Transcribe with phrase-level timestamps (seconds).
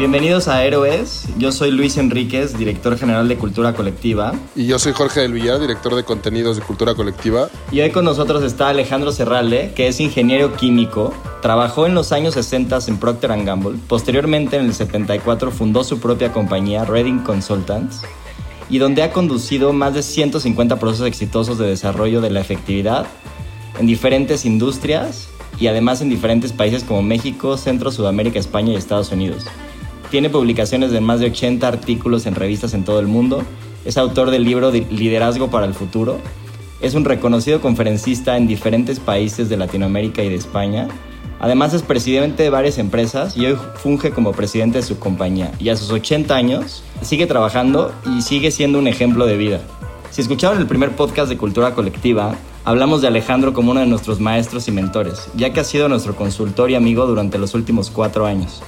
[0.00, 1.28] Bienvenidos a Héroes.
[1.36, 4.32] Yo soy Luis Enríquez, director general de Cultura Colectiva.
[4.56, 7.50] Y yo soy Jorge del Villar, director de contenidos de Cultura Colectiva.
[7.70, 11.12] Y hoy con nosotros está Alejandro Serralde, que es ingeniero químico.
[11.42, 13.78] Trabajó en los años 60 en Procter Gamble.
[13.88, 18.00] Posteriormente, en el 74, fundó su propia compañía, Reading Consultants,
[18.70, 23.04] y donde ha conducido más de 150 procesos exitosos de desarrollo de la efectividad
[23.78, 25.28] en diferentes industrias
[25.58, 29.44] y además en diferentes países como México, Centro, Sudamérica, España y Estados Unidos.
[30.10, 33.44] Tiene publicaciones de más de 80 artículos en revistas en todo el mundo.
[33.84, 36.18] Es autor del libro de Liderazgo para el Futuro.
[36.80, 40.88] Es un reconocido conferencista en diferentes países de Latinoamérica y de España.
[41.38, 45.52] Además es presidente de varias empresas y hoy funge como presidente de su compañía.
[45.60, 49.60] Y a sus 80 años sigue trabajando y sigue siendo un ejemplo de vida.
[50.10, 52.34] Si escucharon el primer podcast de Cultura Colectiva,
[52.64, 56.16] hablamos de Alejandro como uno de nuestros maestros y mentores, ya que ha sido nuestro
[56.16, 58.60] consultor y amigo durante los últimos cuatro años.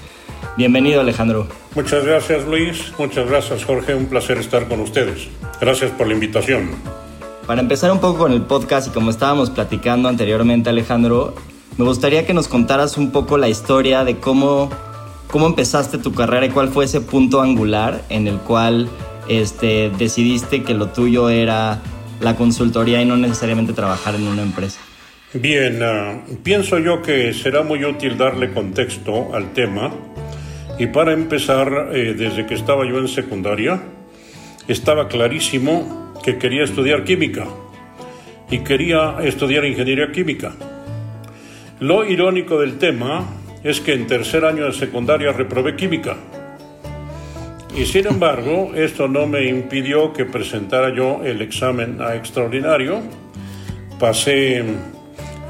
[0.54, 1.46] Bienvenido Alejandro.
[1.74, 5.28] Muchas gracias Luis, muchas gracias Jorge, un placer estar con ustedes.
[5.60, 6.70] Gracias por la invitación.
[7.46, 11.34] Para empezar un poco con el podcast y como estábamos platicando anteriormente Alejandro,
[11.78, 14.68] me gustaría que nos contaras un poco la historia de cómo,
[15.28, 18.90] cómo empezaste tu carrera y cuál fue ese punto angular en el cual
[19.28, 21.80] este, decidiste que lo tuyo era
[22.20, 24.80] la consultoría y no necesariamente trabajar en una empresa.
[25.32, 29.90] Bien, uh, pienso yo que será muy útil darle contexto al tema
[30.78, 33.82] y para empezar, eh, desde que estaba yo en secundaria,
[34.68, 37.46] estaba clarísimo que quería estudiar química
[38.50, 40.52] y quería estudiar ingeniería química.
[41.80, 43.26] Lo irónico del tema
[43.64, 46.16] es que en tercer año de secundaria reprobé química.
[47.76, 53.00] Y sin embargo, esto no me impidió que presentara yo el examen a extraordinario.
[53.98, 54.62] Pasé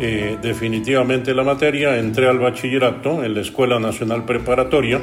[0.02, 5.00] eh, definitivamente la materia, entré al bachillerato en la Escuela Nacional Preparatoria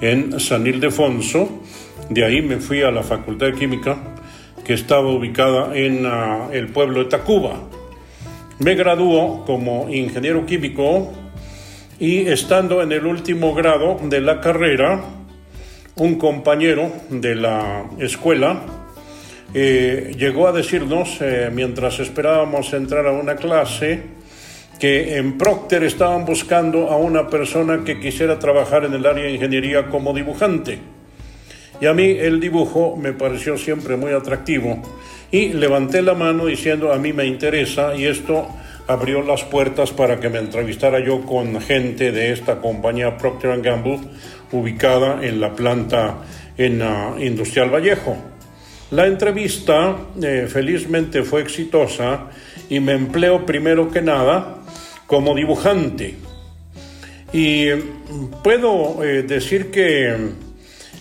[0.00, 1.62] en San Ildefonso.
[2.08, 3.98] De ahí me fui a la Facultad de Química,
[4.64, 7.60] que estaba ubicada en uh, el pueblo de Tacuba.
[8.58, 11.12] Me graduó como ingeniero químico
[12.00, 15.04] y estando en el último grado de la carrera,
[15.96, 18.62] un compañero de la escuela
[19.54, 24.02] eh, llegó a decirnos, eh, mientras esperábamos entrar a una clase,
[24.78, 29.32] que en Procter estaban buscando a una persona que quisiera trabajar en el área de
[29.32, 30.78] ingeniería como dibujante.
[31.80, 34.82] Y a mí el dibujo me pareció siempre muy atractivo
[35.30, 38.48] y levanté la mano diciendo a mí me interesa y esto
[38.86, 44.00] abrió las puertas para que me entrevistara yo con gente de esta compañía Procter Gamble
[44.50, 46.16] ubicada en la planta
[46.56, 48.16] en uh, Industrial Vallejo.
[48.90, 52.28] La entrevista eh, felizmente fue exitosa
[52.70, 54.57] y me empleo primero que nada
[55.08, 56.14] como dibujante.
[57.32, 57.70] Y
[58.44, 60.14] puedo eh, decir que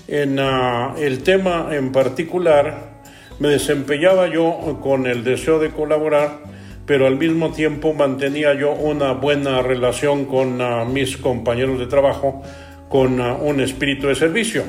[0.08, 3.04] en uh, el tema en particular
[3.38, 6.40] me desempeñaba yo con el deseo de colaborar,
[6.88, 12.42] pero al mismo tiempo mantenía yo una buena relación con uh, mis compañeros de trabajo,
[12.90, 14.64] con uh, un espíritu de servicio.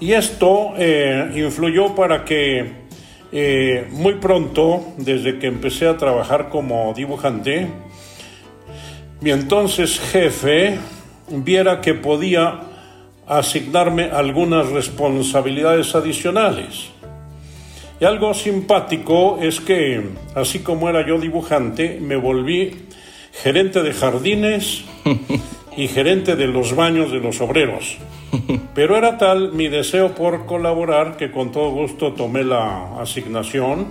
[0.00, 2.88] Y esto eh, influyó para que
[3.32, 7.66] eh, muy pronto, desde que empecé a trabajar como dibujante,
[9.20, 10.78] mi entonces jefe
[11.28, 12.60] viera que podía
[13.26, 16.90] asignarme algunas responsabilidades adicionales.
[18.00, 22.86] Y algo simpático es que, así como era yo dibujante, me volví
[23.32, 24.84] gerente de jardines
[25.76, 27.98] y gerente de los baños de los obreros.
[28.74, 33.86] Pero era tal mi deseo por colaborar que con todo gusto tomé la asignación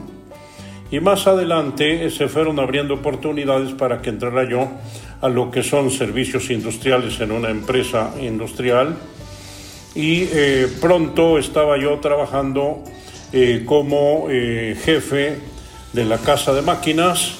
[0.89, 4.69] y más adelante se fueron abriendo oportunidades para que entrara yo
[5.21, 8.97] a lo que son servicios industriales en una empresa industrial
[9.95, 12.83] y eh, pronto estaba yo trabajando
[13.31, 15.39] eh, como eh, jefe
[15.91, 17.31] de la casa de máquinas.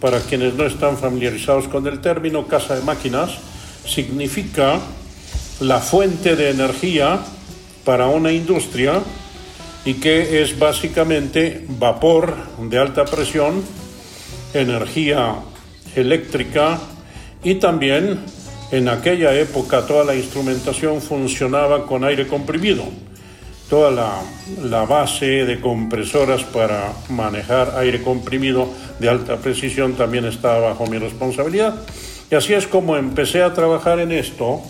[0.00, 3.38] Para quienes no están familiarizados con el término, casa de máquinas
[3.86, 4.80] significa
[5.60, 7.20] la fuente de energía
[7.84, 9.00] para una industria
[9.84, 13.62] y que es básicamente vapor de alta presión,
[14.54, 15.36] energía
[15.94, 16.80] eléctrica
[17.42, 18.20] y también
[18.70, 22.84] en aquella época toda la instrumentación funcionaba con aire comprimido.
[23.68, 30.86] Toda la, base de compresoras para manejar aire comprimido de alta precisión también estaba bajo
[30.86, 31.76] mi responsabilidad.
[32.30, 34.60] Y así es como empecé a trabajar en esto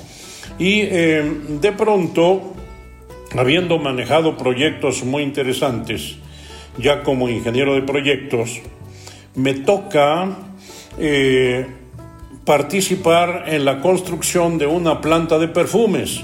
[0.59, 1.23] y eh,
[1.61, 2.55] de pronto,
[3.37, 6.17] habiendo manejado proyectos muy interesantes,
[6.77, 8.61] ya como ingeniero de proyectos,
[9.35, 10.29] me toca
[10.99, 11.67] eh,
[12.51, 16.21] participar en la construcción de una planta de perfumes.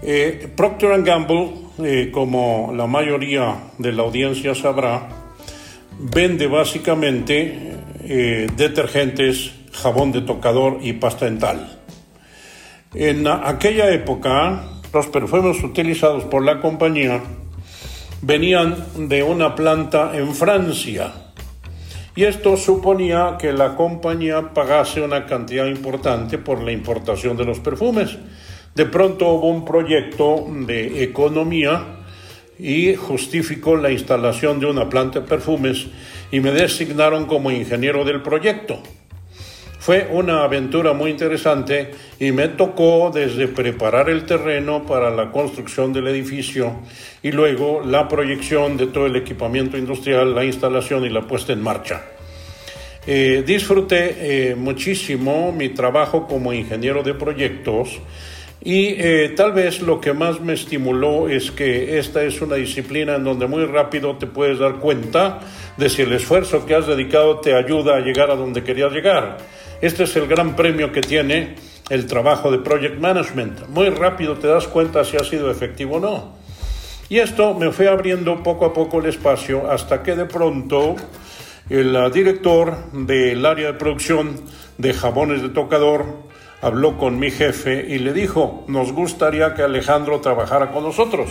[0.00, 1.50] Eh, Procter Gamble,
[1.84, 5.10] eh, como la mayoría de la audiencia sabrá,
[5.98, 11.80] vende básicamente eh, detergentes, jabón de tocador y pasta dental.
[12.94, 17.20] En aquella época, los perfumes utilizados por la compañía
[18.22, 21.12] venían de una planta en Francia
[22.16, 27.60] y esto suponía que la compañía pagase una cantidad importante por la importación de los
[27.60, 28.18] perfumes.
[28.74, 31.98] De pronto hubo un proyecto de economía
[32.58, 35.86] y justificó la instalación de una planta de perfumes
[36.30, 38.82] y me designaron como ingeniero del proyecto.
[39.80, 45.94] Fue una aventura muy interesante y me tocó desde preparar el terreno para la construcción
[45.94, 46.80] del edificio
[47.22, 51.62] y luego la proyección de todo el equipamiento industrial, la instalación y la puesta en
[51.62, 52.02] marcha.
[53.06, 58.00] Eh, disfruté eh, muchísimo mi trabajo como ingeniero de proyectos
[58.62, 63.14] y eh, tal vez lo que más me estimuló es que esta es una disciplina
[63.14, 65.40] en donde muy rápido te puedes dar cuenta
[65.78, 69.38] de si el esfuerzo que has dedicado te ayuda a llegar a donde querías llegar.
[69.80, 71.54] Este es el gran premio que tiene
[71.88, 73.68] el trabajo de Project Management.
[73.68, 76.34] Muy rápido te das cuenta si ha sido efectivo o no.
[77.08, 80.96] Y esto me fue abriendo poco a poco el espacio hasta que de pronto
[81.70, 84.42] el director del área de producción
[84.76, 86.28] de jabones de tocador
[86.60, 91.30] habló con mi jefe y le dijo, nos gustaría que Alejandro trabajara con nosotros.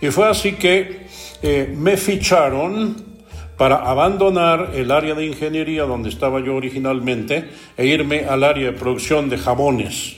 [0.00, 1.06] Y fue así que
[1.40, 3.13] eh, me ficharon
[3.56, 8.78] para abandonar el área de ingeniería donde estaba yo originalmente e irme al área de
[8.78, 10.16] producción de jabones.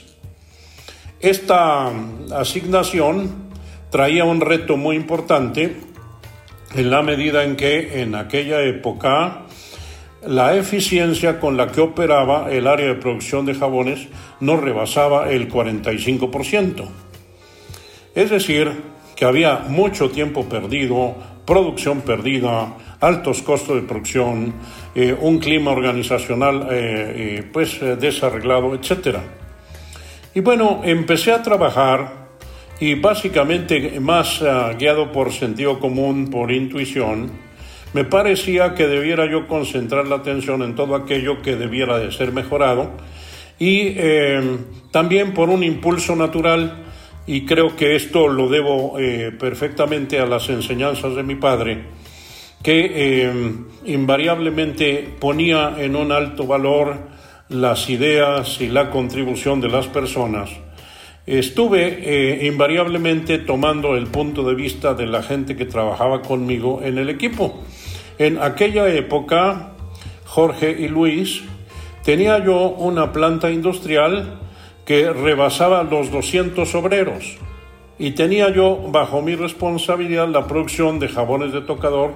[1.19, 1.91] Esta
[2.35, 3.47] asignación
[3.89, 5.77] traía un reto muy importante
[6.75, 9.43] en la medida en que en aquella época
[10.25, 14.07] la eficiencia con la que operaba el área de producción de jabones
[14.39, 16.85] no rebasaba el 45%.
[18.13, 18.71] Es decir,
[19.15, 21.15] que había mucho tiempo perdido,
[21.45, 24.53] producción perdida, altos costos de producción,
[24.95, 29.17] eh, un clima organizacional eh, eh, pues desarreglado, etc.
[30.33, 32.27] Y bueno, empecé a trabajar
[32.79, 34.43] y básicamente más
[34.77, 37.31] guiado por sentido común, por intuición,
[37.93, 42.31] me parecía que debiera yo concentrar la atención en todo aquello que debiera de ser
[42.31, 42.91] mejorado
[43.57, 43.95] y
[44.91, 46.83] también por un impulso natural
[47.25, 48.97] y creo que esto lo debo
[49.39, 51.85] perfectamente a las enseñanzas de mi padre,
[52.63, 53.53] que eh,
[53.85, 56.97] invariablemente ponía en un alto valor
[57.49, 60.49] las ideas y la contribución de las personas.
[61.25, 66.97] Estuve eh, invariablemente tomando el punto de vista de la gente que trabajaba conmigo en
[66.97, 67.63] el equipo.
[68.17, 69.73] En aquella época,
[70.25, 71.43] Jorge y Luis,
[72.03, 74.39] tenía yo una planta industrial
[74.85, 77.37] que rebasaba los 200 obreros
[77.99, 82.13] y tenía yo bajo mi responsabilidad la producción de jabones de tocador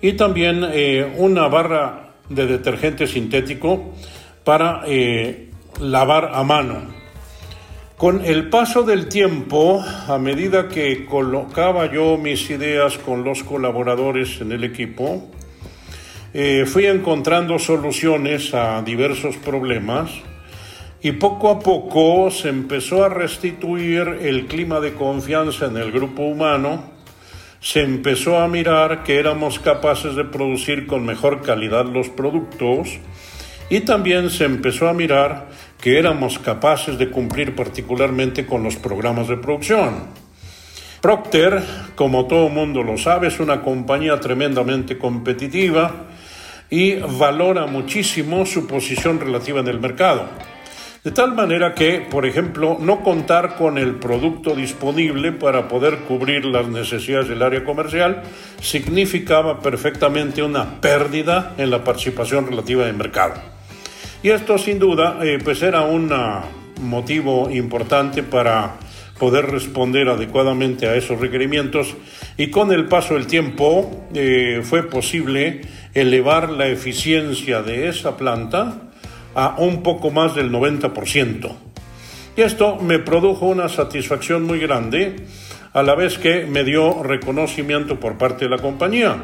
[0.00, 3.92] y también eh, una barra de detergente sintético
[4.44, 5.50] para eh,
[5.80, 6.94] lavar a mano.
[7.96, 14.40] Con el paso del tiempo, a medida que colocaba yo mis ideas con los colaboradores
[14.42, 15.30] en el equipo,
[16.34, 20.10] eh, fui encontrando soluciones a diversos problemas
[21.00, 26.24] y poco a poco se empezó a restituir el clima de confianza en el grupo
[26.24, 26.95] humano,
[27.66, 33.00] se empezó a mirar que éramos capaces de producir con mejor calidad los productos
[33.68, 35.48] y también se empezó a mirar
[35.80, 40.04] que éramos capaces de cumplir particularmente con los programas de producción.
[41.00, 41.60] Procter,
[41.96, 46.06] como todo mundo lo sabe, es una compañía tremendamente competitiva
[46.70, 50.28] y valora muchísimo su posición relativa en el mercado.
[51.06, 56.44] De tal manera que, por ejemplo, no contar con el producto disponible para poder cubrir
[56.44, 58.24] las necesidades del área comercial
[58.60, 63.34] significaba perfectamente una pérdida en la participación relativa del mercado.
[64.20, 66.10] Y esto sin duda eh, pues era un
[66.80, 68.74] motivo importante para
[69.20, 71.94] poder responder adecuadamente a esos requerimientos
[72.36, 75.60] y con el paso del tiempo eh, fue posible
[75.94, 78.86] elevar la eficiencia de esa planta
[79.36, 81.52] a un poco más del 90%.
[82.36, 85.16] Y esto me produjo una satisfacción muy grande,
[85.72, 89.22] a la vez que me dio reconocimiento por parte de la compañía.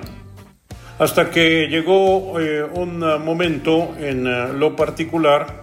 [1.01, 5.63] Hasta que llegó eh, un momento en eh, lo particular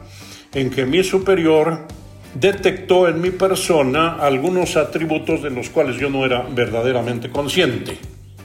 [0.54, 1.88] en que mi superior
[2.34, 7.98] detectó en mi persona algunos atributos de los cuales yo no era verdaderamente consciente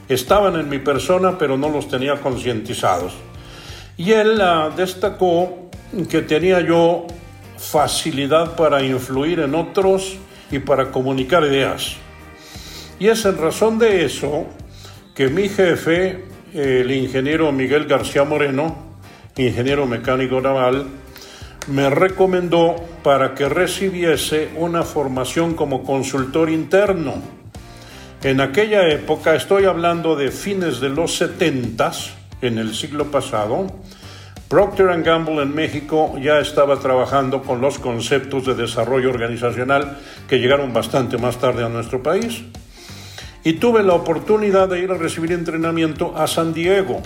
[0.07, 3.13] estaban en mi persona, pero no los tenía concientizados.
[3.97, 5.64] Y él ah, destacó
[6.09, 7.07] que tenía yo
[7.57, 10.17] facilidad para influir en otros
[10.51, 11.95] y para comunicar ideas.
[12.99, 14.45] Y es en razón de eso
[15.15, 18.75] que mi jefe, el ingeniero Miguel García Moreno,
[19.37, 20.87] ingeniero mecánico naval,
[21.67, 27.35] me recomendó para que recibiese una formación como consultor interno
[28.25, 31.91] en aquella época, estoy hablando de fines de los 70,
[32.41, 33.67] en el siglo pasado,
[34.47, 39.97] Procter Gamble en México ya estaba trabajando con los conceptos de desarrollo organizacional
[40.27, 42.43] que llegaron bastante más tarde a nuestro país.
[43.43, 47.01] Y tuve la oportunidad de ir a recibir entrenamiento a San Diego,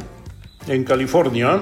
[0.67, 1.61] en California,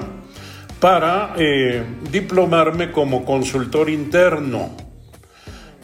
[0.80, 4.70] para eh, diplomarme como consultor interno.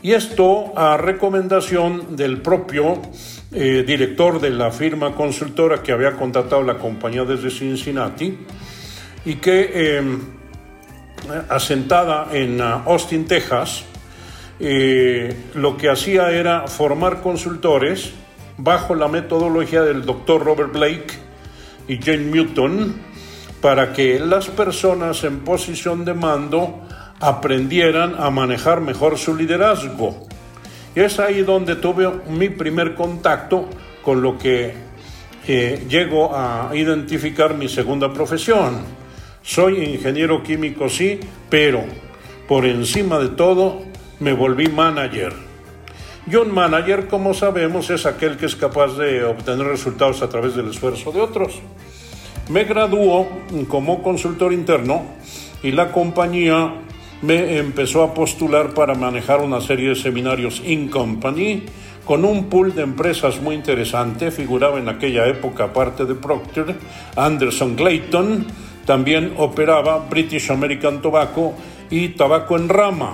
[0.02, 3.00] Y esto a recomendación del propio
[3.52, 8.38] eh, director de la firma consultora que había contratado la compañía desde Cincinnati
[9.24, 10.20] y que em,
[11.48, 13.84] asentada en uh, Austin, Texas,
[14.60, 18.12] eh, lo que hacía era formar consultores
[18.56, 21.14] bajo la metodología del doctor Robert Blake
[21.88, 22.94] y Jane Newton
[23.60, 26.86] para que las personas en posición de mando
[27.20, 30.26] aprendieran a manejar mejor su liderazgo
[30.94, 33.68] y es ahí donde tuve mi primer contacto
[34.02, 34.74] con lo que
[35.46, 39.03] eh, llego a identificar mi segunda profesión.
[39.46, 41.20] Soy ingeniero químico, sí,
[41.50, 41.84] pero
[42.48, 43.82] por encima de todo
[44.18, 45.34] me volví manager.
[46.26, 50.56] Y un manager, como sabemos, es aquel que es capaz de obtener resultados a través
[50.56, 51.60] del esfuerzo de otros.
[52.48, 53.28] Me graduó
[53.68, 55.02] como consultor interno
[55.62, 56.76] y la compañía
[57.20, 61.64] me empezó a postular para manejar una serie de seminarios in company
[62.06, 64.30] con un pool de empresas muy interesante.
[64.30, 66.74] Figuraba en aquella época, aparte de Procter,
[67.14, 68.46] Anderson Clayton,
[68.84, 71.54] también operaba British American Tobacco
[71.90, 73.12] y Tabaco en Rama.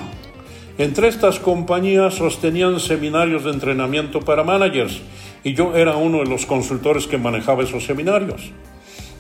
[0.79, 5.01] Entre estas compañías sostenían seminarios de entrenamiento para managers
[5.45, 8.51] y yo era uno de los consultores que manejaba esos seminarios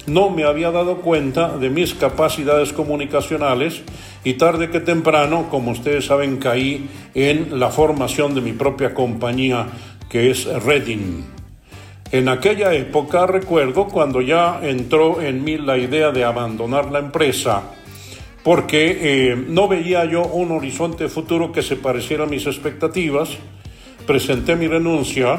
[0.06, 3.82] no me había dado cuenta de mis capacidades comunicacionales
[4.24, 9.66] y tarde que temprano, como ustedes saben, caí en la formación de mi propia compañía
[10.08, 11.39] que es Reading.
[12.12, 17.62] En aquella época recuerdo cuando ya entró en mí la idea de abandonar la empresa
[18.42, 23.30] porque eh, no veía yo un horizonte futuro que se pareciera a mis expectativas,
[24.06, 25.38] presenté mi renuncia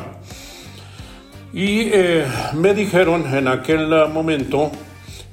[1.54, 4.72] y eh, me dijeron en aquel momento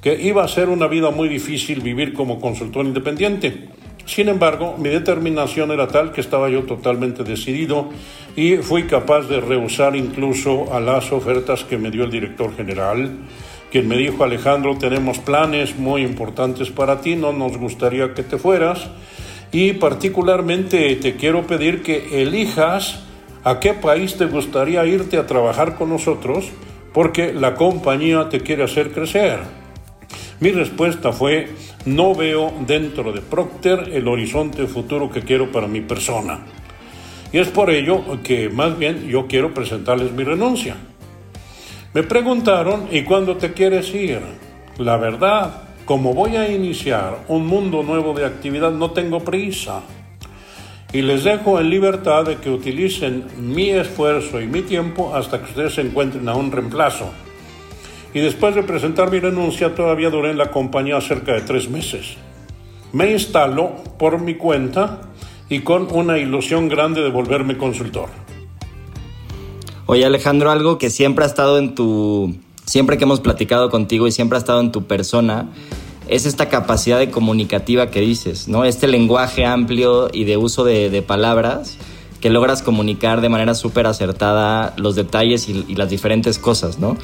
[0.01, 3.69] que iba a ser una vida muy difícil vivir como consultor independiente.
[4.09, 7.89] Sin embargo, mi determinación era tal que estaba yo totalmente decidido
[8.35, 13.11] y fui capaz de rehusar incluso a las ofertas que me dio el director general,
[13.71, 18.39] quien me dijo, Alejandro, tenemos planes muy importantes para ti, no nos gustaría que te
[18.39, 18.87] fueras
[19.51, 23.03] y particularmente te quiero pedir que elijas
[23.45, 26.51] ¿A qué país te gustaría irte a trabajar con nosotros?
[26.93, 29.58] Porque la compañía te quiere hacer crecer.
[30.39, 31.49] Mi respuesta fue,
[31.85, 36.39] no veo dentro de Procter el horizonte futuro que quiero para mi persona.
[37.33, 40.77] Y es por ello que más bien yo quiero presentarles mi renuncia.
[41.93, 44.21] Me preguntaron, ¿y cuándo te quieres ir?
[44.77, 49.81] La verdad, como voy a iniciar un mundo nuevo de actividad, no tengo prisa.
[50.93, 55.49] Y les dejo en libertad de que utilicen mi esfuerzo y mi tiempo hasta que
[55.49, 57.11] ustedes se encuentren a un reemplazo.
[58.13, 62.17] Y después de presentar mi renuncia, todavía duré en la compañía cerca de tres meses.
[62.91, 65.01] Me instalo por mi cuenta
[65.49, 68.09] y con una ilusión grande de volverme consultor.
[69.85, 72.35] Oye Alejandro, algo que siempre ha estado en tu,
[72.65, 75.49] siempre que hemos platicado contigo y siempre ha estado en tu persona,
[76.07, 78.65] es esta capacidad de comunicativa que dices, ¿no?
[78.65, 81.77] Este lenguaje amplio y de uso de, palabras
[82.21, 86.97] que logras comunicar de manera súper acertada los detalles y, las diferentes cosas, ¿no?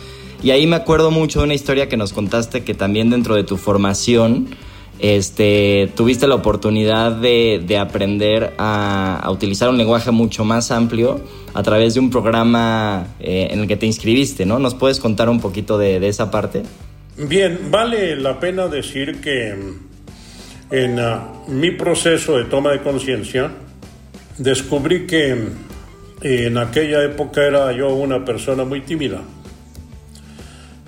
[0.43, 3.43] Y ahí me acuerdo mucho de una historia que nos contaste que también dentro de
[3.43, 4.49] tu formación
[4.99, 11.21] este, tuviste la oportunidad de, aprender a, utilizar un lenguaje mucho más amplio
[11.53, 14.59] a través de un programa eh, en el que te inscribiste, ¿no?
[14.59, 16.63] ¿Nos puedes contar un poquito de, esa parte?
[17.17, 19.55] Bien, vale la pena decir que
[20.71, 23.51] en ah, mi proceso de toma de conciencia
[24.37, 25.35] descubrí que
[26.21, 29.21] en aquella época era yo una persona muy tímida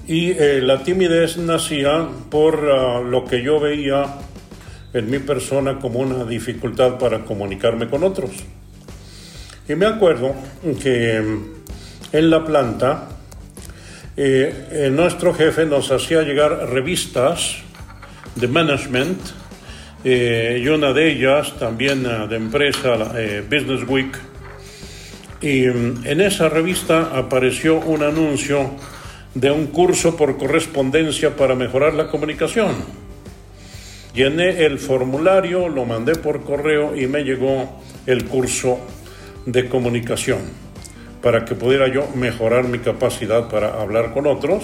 [0.07, 4.05] y eh, la timidez nacía por ah, lo que yo veía
[4.93, 8.31] en mi persona como una dificultad para comunicarme con otros.
[9.67, 10.33] Y me acuerdo
[10.81, 13.09] que mm, en la planta
[14.15, 17.57] eh, eh, nuestro jefe nos hacía llegar revistas
[18.35, 19.19] de management
[20.03, 23.11] y una de ellas también ah, de empresa,
[23.49, 24.17] Business Week.
[25.41, 28.71] Y mm, en esa revista apareció un anuncio
[29.39, 32.74] de un curso por correspondencia para mejorar la comunicación.
[34.15, 38.79] Llené el formulario, lo mandé por correo y me llegó el curso
[39.46, 40.39] de comunicación
[41.22, 44.63] para que pudiera yo mejorar mi capacidad para hablar con otros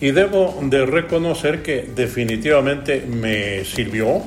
[0.00, 4.22] y debo de reconocer que definitivamente me sirvió.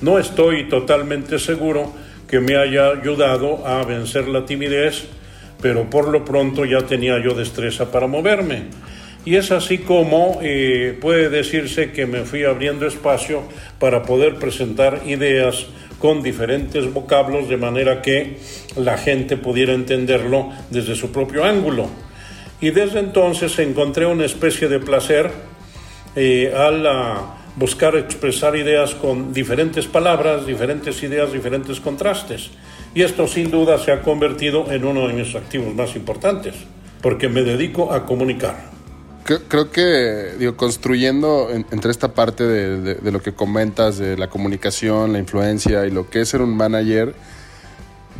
[0.00, 1.92] No estoy totalmente seguro
[2.26, 5.08] que me haya ayudado a vencer la timidez,
[5.60, 8.62] pero por lo pronto ya tenía yo destreza para moverme.
[9.24, 13.42] Y es así como eh, puede decirse que me fui abriendo espacio
[13.78, 15.66] para poder presentar ideas
[15.98, 18.38] con diferentes vocablos de manera que
[18.76, 21.88] la gente pudiera entenderlo desde su propio ángulo.
[22.62, 25.30] Y desde entonces encontré una especie de placer
[26.16, 32.50] eh, al ah, buscar expresar ideas con diferentes palabras, diferentes ideas, diferentes contrastes.
[32.94, 36.54] Y esto sin duda se ha convertido en uno de mis activos más importantes,
[37.02, 38.79] porque me dedico a comunicar
[39.24, 45.18] creo, que, digo, construyendo entre esta parte de, lo que comentas, de la comunicación, la
[45.18, 47.14] influencia y lo que es ser un manager,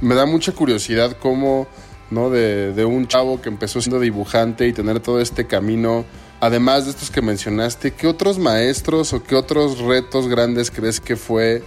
[0.01, 1.67] me da mucha curiosidad cómo,
[2.11, 2.31] ¿no?
[2.31, 6.05] De, de un chavo que empezó siendo dibujante y tener todo este camino,
[6.41, 11.17] además de estos que mencionaste, ¿qué otros maestros o qué otros retos grandes crees que
[11.17, 11.63] fue,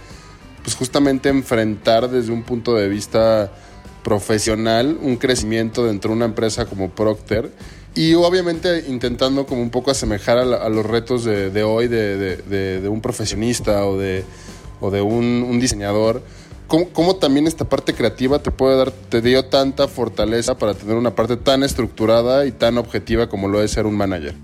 [0.62, 3.52] pues justamente enfrentar desde un punto de vista
[4.02, 7.50] profesional un crecimiento dentro de una empresa como Procter?
[7.96, 13.86] Y obviamente intentando como un poco asemejar a, los retos de, hoy de, un profesionista
[13.86, 14.24] o de,
[14.80, 16.22] o de un, diseñador.
[16.66, 21.14] ¿Cómo, también esta parte creativa te puede dar, te dio tanta fortaleza para tener una
[21.14, 24.34] parte tan estructurada y tan objetiva como lo es ser un manager?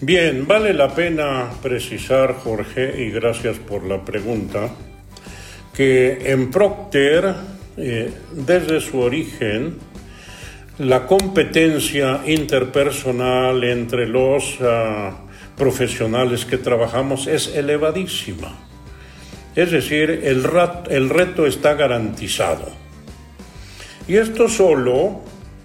[0.00, 4.70] Bien, vale la pena precisar, Jorge, y gracias por la pregunta,
[5.74, 7.34] que en Procter,
[7.76, 9.78] eh, desde su origen,
[10.80, 15.12] la competencia interpersonal entre los ah,
[15.54, 18.56] profesionales que trabajamos es elevadísima.
[19.54, 20.42] Es decir, el,
[21.10, 22.70] reto está garantizado.
[24.08, 25.20] Y esto solo,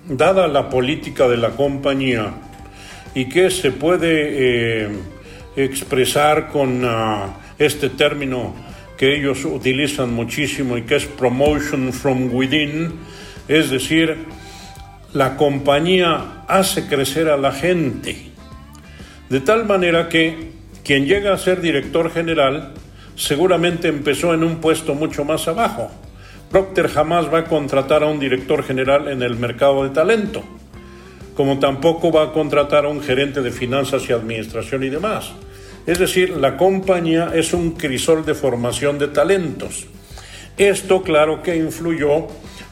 [0.06, 2.34] dada la política de la compañía
[3.13, 4.89] y que se puede eh,
[5.56, 8.54] expresar con ah, este término
[8.97, 12.91] que ellos utilizan muchísimo y que es promotion from within,
[13.47, 14.17] es decir,
[15.15, 18.32] la compañía hace crecer a la gente,
[19.30, 20.51] de tal manera que
[20.84, 22.73] quien llega a ser director general
[23.15, 25.89] seguramente empezó en un puesto mucho más abajo.
[26.51, 30.43] Procter jamás va a contratar a un director general en el mercado de talento,
[31.34, 35.32] como tampoco va a contratar a un gerente de finanzas y administración y demás.
[35.88, 39.88] Es decir, la compañía es un crisol de formación de talentos.
[40.58, 42.28] Esto claro que influyó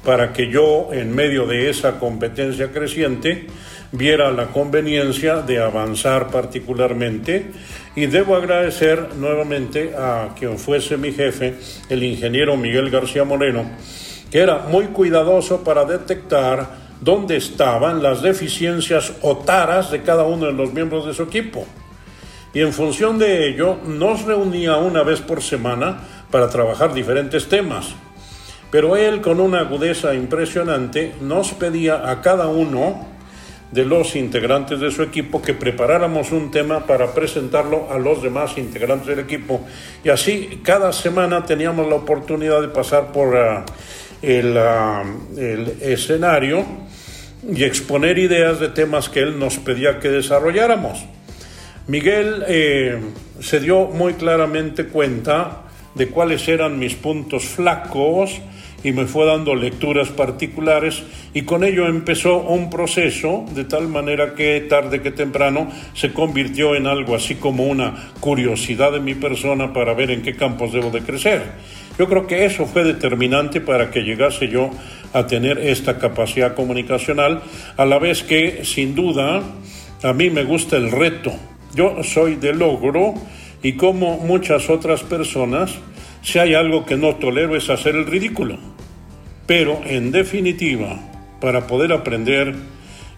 [0.06, 3.48] para que yo, en medio de esa competencia creciente,
[3.92, 7.52] viera la conveniencia de avanzar particularmente
[7.96, 11.56] y debo agradecer nuevamente a quien fuese mi jefe,
[11.90, 13.70] el ingeniero Miguel García Moreno,
[14.32, 20.46] que era muy cuidadoso para detectar dónde estaban las deficiencias o taras de cada uno
[20.46, 21.66] de los miembros de su equipo.
[22.54, 26.02] Y en función de ello, nos reunía una vez por semana
[26.34, 27.94] para trabajar diferentes temas.
[28.72, 33.06] Pero él, con una agudeza impresionante, nos pedía a cada uno
[33.72, 38.58] de los integrantes de su equipo que preparáramos un tema para presentarlo a los demás
[38.58, 39.64] integrantes del equipo.
[40.04, 43.64] Y así cada semana teníamos la oportunidad de pasar por ah,
[44.24, 45.04] el, ah,
[45.38, 46.66] el, escenario
[47.48, 51.06] y exponer ideas de temas que él nos pedía que desarrolláramos.
[51.86, 53.00] Miguel eh,
[53.40, 55.60] se dio muy claramente cuenta
[55.96, 58.42] de cuáles eran mis puntos flacos,
[58.84, 61.04] y me fue dando lecturas particulares
[61.34, 66.76] y con ello empezó un proceso de tal manera que tarde que temprano se convirtió
[66.76, 70.92] en algo así como una curiosidad de mi persona para ver en qué campos debo
[70.92, 71.44] de crecer.
[71.98, 74.72] Yo creo que eso fue determinante para que llegase yo
[75.14, 77.42] a tener esta capacidad comunicacional,
[77.78, 79.44] a la vez que sin duda
[80.02, 81.32] a mí me gusta el reto.
[81.76, 83.14] Yo soy de logro
[83.64, 85.72] y como muchas otras personas,
[86.22, 88.58] si hay algo que no tolero es hacer el ridículo.
[89.48, 91.00] Pero en definitiva,
[91.40, 92.56] para poder aprender,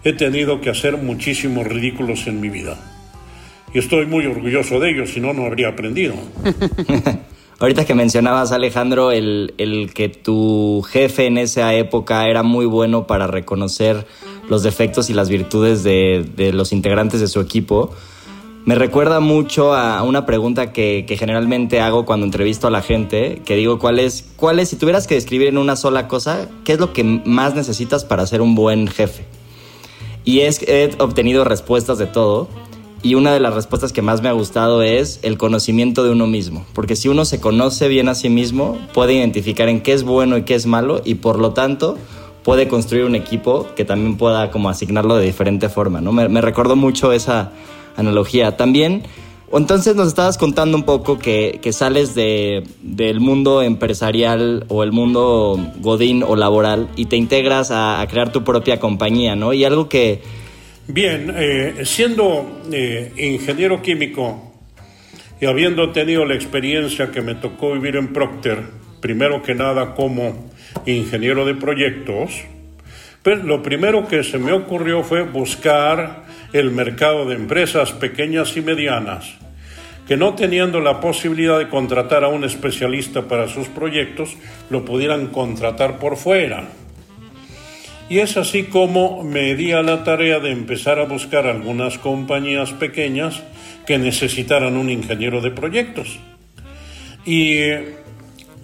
[0.04, 2.78] he tenido que hacer muchísimos ridículos en mi vida.
[3.74, 6.14] Y estoy muy orgulloso de ellos, si no, no habría aprendido.
[7.58, 13.06] Ahorita que mencionabas, Alejandro, el, el, que tu jefe en esa época era muy bueno
[13.06, 14.06] para reconocer
[14.48, 17.94] los defectos y las virtudes de, de los integrantes de su equipo,
[18.66, 23.54] me recuerda mucho a una pregunta que, generalmente hago cuando entrevisto a la gente, que
[23.54, 26.80] digo, ¿cuál es, ¿cuál es, si tuvieras que describir en una sola cosa, qué es
[26.80, 29.24] lo que más necesitas para ser un buen jefe?
[30.24, 32.48] Y es, he obtenido respuestas de todo,
[33.04, 36.26] y una de las respuestas que más me ha gustado es el conocimiento de uno
[36.26, 40.02] mismo, porque si uno se conoce bien a sí mismo, puede identificar en qué es
[40.02, 41.96] bueno y qué es malo, y por lo tanto
[42.42, 46.10] puede construir un equipo que también pueda como asignarlo de diferente forma, ¿no?
[46.10, 47.52] Me, me recordó mucho esa
[47.96, 48.56] analogía.
[48.56, 49.02] También,
[49.52, 55.72] entonces nos estabas contando un poco que, sales de, del mundo empresarial o el mundo
[55.78, 59.52] godín o laboral y te integras a, crear tu propia compañía, ¿no?
[59.52, 60.20] Y algo que...
[60.88, 64.52] Bien, eh, siendo eh, ingeniero químico
[65.40, 68.62] y habiendo tenido la experiencia que me tocó vivir en Procter,
[69.00, 70.50] primero que nada como
[70.86, 72.42] ingeniero de proyectos,
[73.22, 78.62] pues lo primero que se me ocurrió fue buscar el mercado de empresas pequeñas y
[78.62, 79.36] medianas
[80.06, 84.36] que no teniendo la posibilidad de contratar a un especialista para sus proyectos,
[84.70, 86.68] lo pudieran contratar por fuera.
[88.08, 92.72] Y es así como me di a la tarea de empezar a buscar algunas compañías
[92.72, 93.42] pequeñas
[93.84, 96.20] que necesitaran un ingeniero de proyectos.
[97.24, 97.58] Y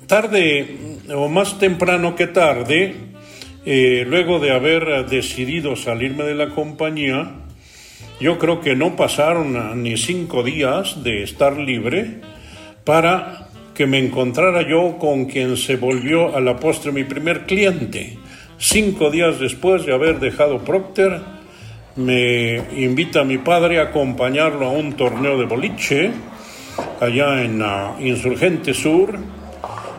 [0.07, 0.77] tarde,
[1.13, 2.95] o más temprano que tarde,
[3.67, 7.42] eh, luego de haber decidido salirme de la compañía,
[8.23, 12.21] yo creo que no pasaron ni cinco días de estar libre
[12.85, 18.17] para que me encontrara yo con quien se volvió a la postre mi primer cliente.
[18.59, 21.21] Cinco días después de haber dejado Procter,
[21.97, 26.13] me invita mi padre a acompañarlo a un torneo de boliche
[27.01, 29.19] allá en uh, Insurgente Sur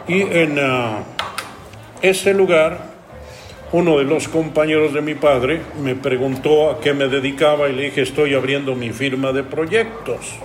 [0.08, 1.04] y en uh,
[2.02, 2.93] ese lugar
[3.74, 7.86] uno de los compañeros de mi padre me preguntó a qué me dedicaba y le
[7.86, 10.36] dije estoy abriendo mi firma de proyectos.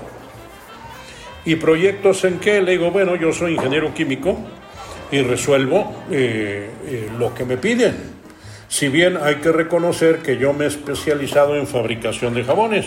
[1.44, 2.62] ¿Y proyectos en qué?
[2.62, 4.38] Le digo, bueno, yo soy ingeniero químico
[5.12, 7.96] y resuelvo eh, eh, lo que me piden.
[8.66, 12.86] Si bien hay que reconocer que yo me he especializado en fabricación de jabones.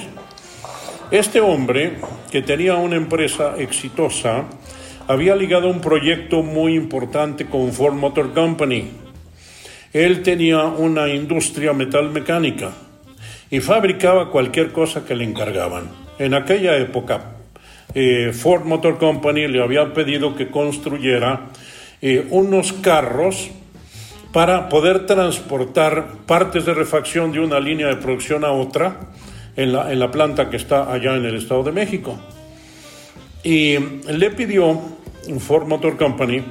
[1.11, 1.97] Este hombre,
[2.31, 4.45] que tenía una empresa exitosa,
[5.07, 9.00] había ligado un proyecto muy importante con Ford Motor Company
[9.93, 12.71] él tenía una industria metalmecánica
[13.49, 15.89] y fabricaba cualquier cosa que le encargaban.
[16.17, 17.33] En aquella época,
[17.93, 21.49] eh, Ford Motor Company le había pedido que construyera
[22.01, 23.51] eh, unos carros
[24.31, 28.97] para poder transportar partes de refacción de una línea de producción a otra
[29.57, 32.17] en la, en la planta que está allá en el Estado de México.
[33.43, 34.79] Y le pidió
[35.39, 36.41] Ford Motor Company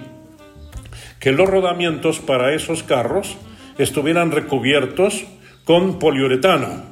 [1.21, 3.37] que los rodamientos para esos carros
[3.79, 5.25] estuvieran recubiertos
[5.65, 6.91] con poliuretano.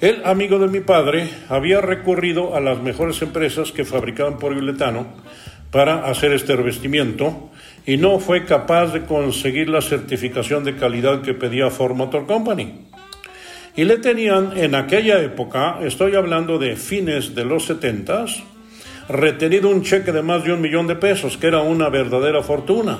[0.00, 5.06] El amigo de mi padre había recurrido a las mejores empresas que fabricaban poliuretano
[5.70, 7.50] para hacer este revestimiento
[7.86, 12.86] y no fue capaz de conseguir la certificación de calidad que pedía Ford Motor Company.
[13.74, 18.42] Y le tenían en aquella época, estoy hablando de fines de los setentas,
[19.08, 22.98] retenido un cheque de más de un millón de pesos, que era una verdadera fortuna.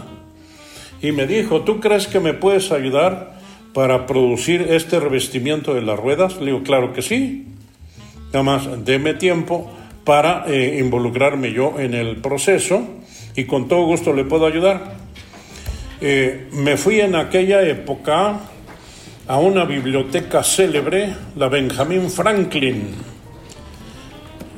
[1.00, 3.34] y me dijo, ¿tú crees que me puedes ayudar
[3.74, 6.38] para producir este revestimiento de las ruedas?
[6.38, 7.46] Le digo, claro que sí.
[8.32, 9.70] Nada más, deme tiempo
[10.04, 12.86] para eh, involucrarme yo en el proceso
[13.34, 14.94] y con todo gusto le puedo ayudar.
[16.00, 18.40] Eh, me fui en aquella época
[19.26, 23.11] a una biblioteca célebre, la Benjamin Franklin.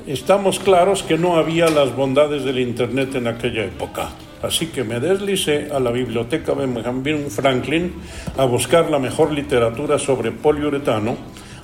[0.07, 4.11] Estamos claros que no había las bondades del Internet en aquella época.
[4.43, 7.95] Así que me deslicé a la biblioteca Benjamin Franklin
[8.37, 11.17] a buscar la mejor literatura sobre poliuretano,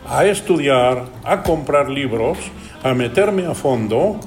[0.08, 2.38] a estudiar, a comprar libros,
[2.82, 4.18] a meterme a fondo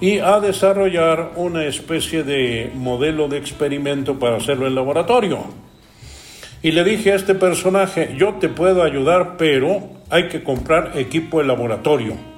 [0.00, 5.44] y a desarrollar una especie de modelo de experimento para hacerlo en laboratorio.
[6.60, 11.38] Y le dije a este personaje, yo te puedo ayudar, pero hay que comprar equipo
[11.38, 12.29] de laboratorio.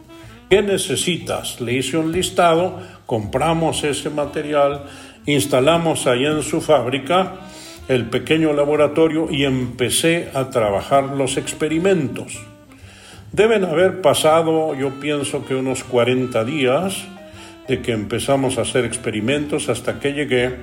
[0.53, 1.63] ¿Qué necesitas?
[1.63, 4.85] Le hice un listado, compramos ese material,
[5.25, 7.37] instalamos ahí en su fábrica
[7.89, 12.39] el pequeño laboratorio y empecé a trabajar los experimentos.
[13.33, 17.03] Deben haber pasado, yo pienso que unos 40 días
[17.67, 20.57] de que empezamos a hacer experimentos hasta que llegué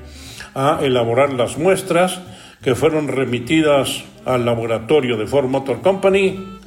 [0.54, 2.22] a elaborar las muestras
[2.62, 6.59] que fueron remitidas al laboratorio de Ford Motor Company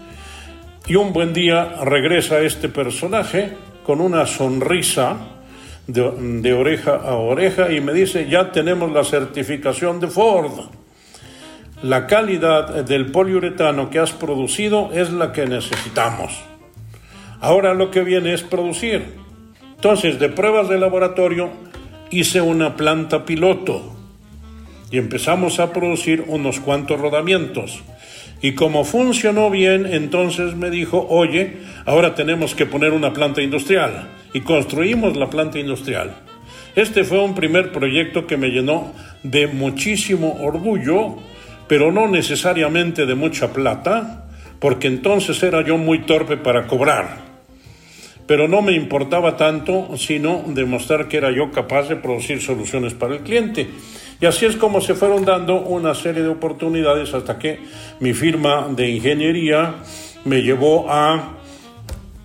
[0.87, 3.53] y un buen día regresa este personaje
[3.85, 5.16] con una sonrisa
[5.87, 10.66] de, oreja a oreja y me dice, ya tenemos la certificación de Ford.
[11.83, 16.40] La calidad del poliuretano que has producido es la que necesitamos.
[17.40, 19.05] Ahora lo que viene es producir.
[19.75, 21.51] Entonces, de pruebas de laboratorio,
[22.11, 23.97] hice una planta piloto
[24.92, 27.83] y empezamos a producir unos cuantos rodamientos.
[28.42, 34.09] Y como funcionó bien, entonces me dijo, oye, ahora tenemos que poner una planta industrial
[34.35, 36.16] y construimos la planta industrial.
[36.74, 41.18] Este fue un primer proyecto que me llenó de muchísimo orgullo,
[41.68, 44.26] pero no necesariamente de mucha plata,
[44.59, 47.18] porque entonces era yo muy torpe para cobrar.
[48.26, 53.14] Pero no me importaba tanto, sino demostrar que era yo capaz de producir soluciones para
[53.14, 53.68] el cliente.
[54.22, 57.58] Y así es como se fueron dando una serie de oportunidades hasta que
[57.98, 59.74] mi firma de ingeniería
[60.24, 61.38] me llevó a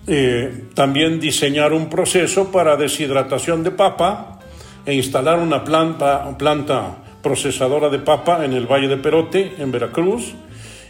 [0.06, 4.38] eh, también diseñar un proceso para deshidratación de papa
[4.86, 10.34] e instalar una planta, planta procesadora de papa en el Valle de Perote, en Veracruz,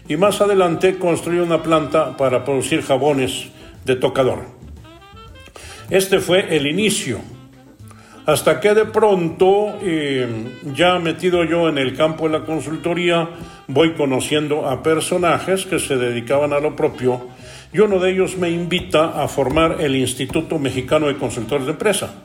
[0.09, 3.49] y más adelante construí una planta para producir jabones
[3.87, 4.41] de tocador.
[5.89, 7.21] Este fue el inicio,
[8.29, 10.29] hasta que de pronto, eh,
[10.75, 13.27] ya metido yo en el campo de la consultoría,
[13.69, 17.27] voy conociendo a personajes que se dedicaban a lo propio
[17.73, 22.17] y uno de ellos me invita a formar el Instituto Mexicano de Consultores de Empresa.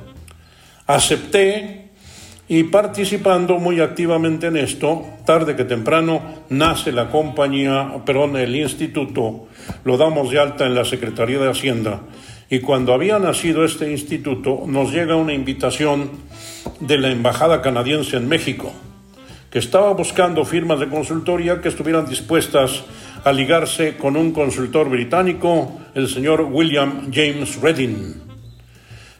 [0.87, 1.91] Acepté
[2.49, 9.47] y participando muy activamente en esto, tarde que temprano nace la compañía, perdón, el instituto,
[9.85, 12.01] lo damos de alta en la Secretaría de Hacienda
[12.49, 16.11] y cuando había nacido este instituto nos llega una invitación
[16.79, 18.71] de la Embajada canadiense en México,
[19.49, 22.83] que estaba buscando firmas de consultoría que estuvieran dispuestas
[23.23, 28.21] a ligarse con un consultor británico, el señor William James Redding.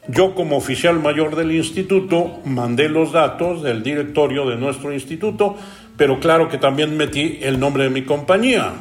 [0.09, 5.55] Yo como oficial mayor del instituto mandé los datos del directorio de nuestro instituto,
[5.95, 8.73] pero claro que también metí el nombre de mi compañía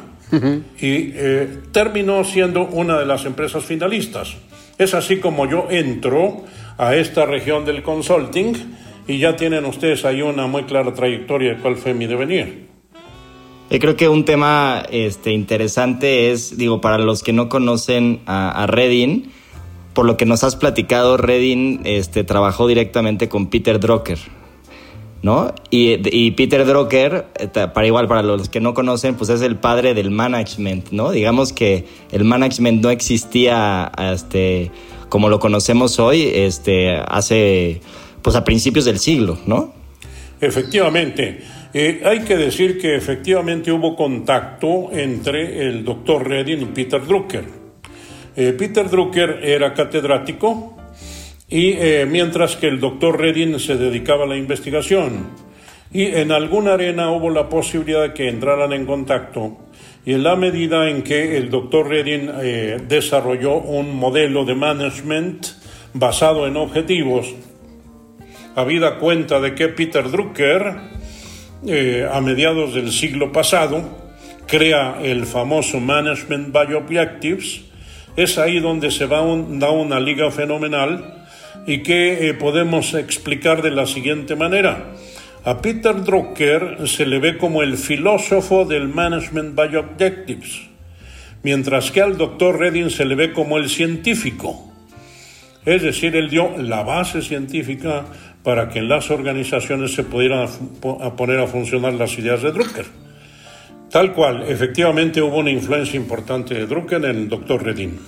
[0.79, 4.35] y eh, terminó siendo una de las empresas finalistas.
[4.77, 6.43] Es así como yo entro
[6.77, 8.53] a esta región del consulting
[9.07, 12.67] y ya tienen ustedes ahí una muy clara trayectoria de cuál fue mi devenir.
[13.69, 18.63] Yo creo que un tema este, interesante es, digo, para los que no conocen a,
[18.63, 19.31] a Redding,
[19.93, 24.19] por lo que nos has platicado, Redding este, trabajó directamente con Peter Drucker,
[25.23, 25.55] ¿no?
[25.71, 29.93] Y, Peter Drucker, eh, para igual, para los que no conocen, pues es el padre
[29.93, 31.11] del management, ¿no?
[31.11, 34.69] Digamos que el management no existía este,
[35.07, 37.81] como lo conocemos hoy, este, hace,
[38.21, 39.73] pues a principios del siglo, ¿no?
[40.41, 41.41] Efectivamente.
[41.73, 47.45] Eh, hay que decir que efectivamente hubo contacto entre el doctor Redding y Peter Drucker.
[48.35, 50.72] Eh, Peter Drucker era catedrático
[51.53, 55.27] y eh, mientras que el doctor Redding se dedicaba a la investigación.
[55.91, 59.59] Y en alguna arena hubo la posibilidad de que entraran en contacto
[60.03, 62.31] y en la medida en que el doctor Redding
[62.87, 65.45] desarrolló un modelo de management
[65.93, 67.35] basado en objetivos,
[68.55, 70.75] habida cuenta de que Peter Drucker
[71.65, 73.83] eh, a mediados del siglo pasado,
[74.47, 77.61] crea el famoso Management by Objectives.
[78.17, 81.22] Es ahí donde se va da una liga fenomenal
[81.65, 84.93] y que eh, podemos explicar de la siguiente manera.
[85.45, 90.69] A Peter Drucker se le ve como el filósofo del Management by Objectives,
[91.43, 94.71] mientras que al doctor Redding se le ve como el científico.
[95.65, 98.05] Es decir, él dio la base científica
[98.43, 100.47] para que en las organizaciones se pudieran
[101.17, 102.85] poner a funcionar las ideas de Drucker.
[103.89, 107.99] Tal cual, efectivamente hubo una influencia importante de Drucker en el doctor Redding.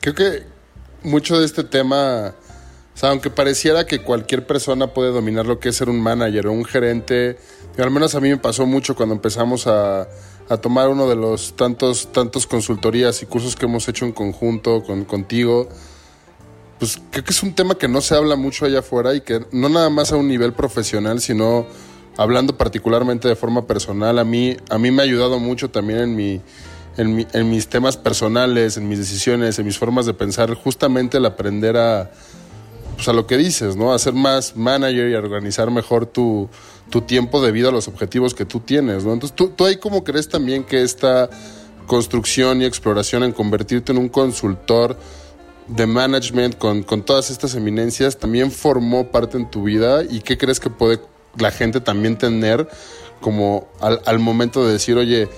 [0.00, 0.57] Creo que
[1.02, 2.34] mucho de este tema,
[3.02, 6.64] aunque pareciera que cualquier persona puede dominar lo que es ser un manager o un
[6.64, 7.38] gerente,
[7.76, 10.08] al menos a mí me pasó mucho cuando empezamos a,
[10.48, 14.82] a tomar uno de los tantos, tantos consultorías y cursos que hemos hecho en conjunto
[14.82, 15.68] con, contigo
[16.78, 19.44] pues creo que es un tema que no se habla mucho allá afuera y que
[19.52, 21.66] no nada más a un nivel profesional, sino
[22.16, 26.16] hablando particularmente de forma personal, a mí, a mí me ha ayudado mucho también en,
[26.16, 26.40] mi,
[26.98, 31.76] en, mis temas personales, en mis decisiones, en mis formas de pensar, justamente el aprender
[31.76, 32.10] a,
[32.96, 33.94] pues a lo que dices, ¿no?
[33.94, 36.50] A ser más manager y a organizar mejor tu,
[36.90, 39.12] tu tiempo debido a los objetivos que tú tienes, ¿no?
[39.14, 41.30] Entonces, ¿tú, tú ahí cómo crees también que esta
[41.86, 44.96] construcción y exploración en convertirte en un consultor
[45.68, 50.60] de management con, todas estas eminencias también formó parte en tu vida y qué crees
[50.60, 51.00] que puede
[51.36, 52.68] la gente también tener
[53.20, 55.28] como al, momento de decir, oye,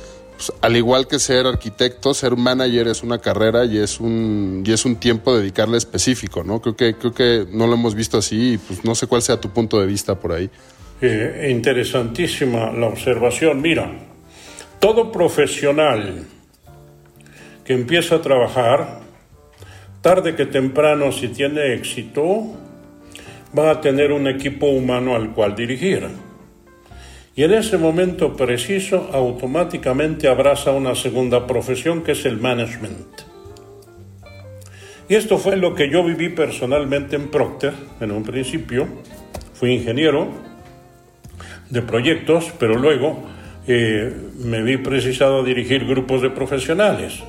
[0.40, 4.72] pues, al igual que ser arquitecto, ser manager es una carrera y es un, y
[4.72, 6.62] es un tiempo dedicarle específico, ¿no?
[6.62, 9.38] Creo que, creo que no lo hemos visto así y pues no sé cuál sea
[9.38, 10.48] tu punto de vista por ahí.
[11.03, 13.61] Eh, interesantísima la observación.
[13.61, 13.92] Mira,
[14.79, 16.24] todo profesional
[17.62, 19.00] que empieza a trabajar
[20.00, 22.57] tarde que temprano, si tiene éxito,
[23.59, 26.30] va a tener un equipo humano al cual dirigir.
[27.40, 33.22] Y en ese momento preciso, automáticamente abraza una segunda profesión que es el management.
[35.09, 38.87] Y esto fue lo que yo viví personalmente en Procter en un principio.
[39.55, 40.29] Fui ingeniero
[41.70, 43.22] de proyectos, pero luego
[43.66, 47.20] eh, me vi precisado a dirigir grupos de profesionales.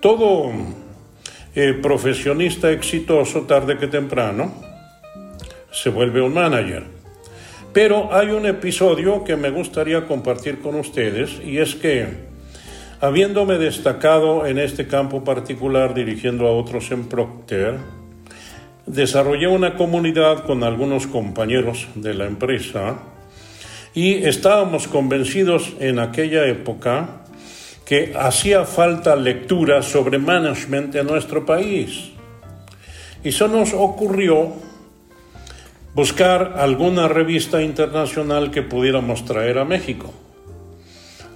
[0.00, 0.52] Todo
[1.54, 4.52] eh, profesionista exitoso tarde que temprano
[5.72, 6.99] se vuelve un manager.
[7.72, 12.30] Pero hay un episodio que me gustaría compartir con ustedes y es que
[13.00, 17.78] habiéndome destacado en este campo particular dirigiendo a otros en Procter,
[18.86, 22.98] desarrollé una comunidad con algunos compañeros de la empresa
[23.94, 27.22] y estábamos convencidos en aquella época
[27.84, 32.10] que hacía falta lectura sobre management en nuestro país.
[33.22, 34.69] Y eso nos ocurrió
[35.94, 40.12] buscar alguna revista internacional que pudiéramos traer a México.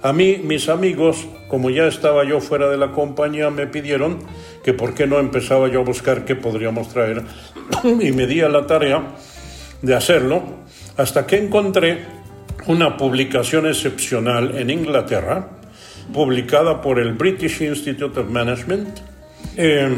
[0.01, 4.19] A mí, mis amigos, como ya estaba yo fuera de la compañía, me pidieron
[4.63, 7.23] que por qué no empezaba yo a buscar qué podríamos traer
[7.83, 9.15] y me di a la tarea
[9.81, 10.43] de hacerlo
[10.97, 12.05] hasta que encontré
[12.67, 15.49] una publicación excepcional en Inglaterra
[16.13, 18.99] publicada por el British Institute of Management.
[19.57, 19.95] Eh,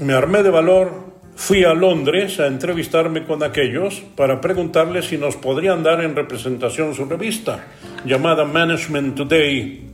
[0.00, 1.07] me armé de valor,
[1.38, 6.96] fui a Londres a entrevistarme con aquellos para preguntarles si nos podrían dar en representación
[6.96, 7.64] su revista,
[8.04, 9.86] llamada Management Today,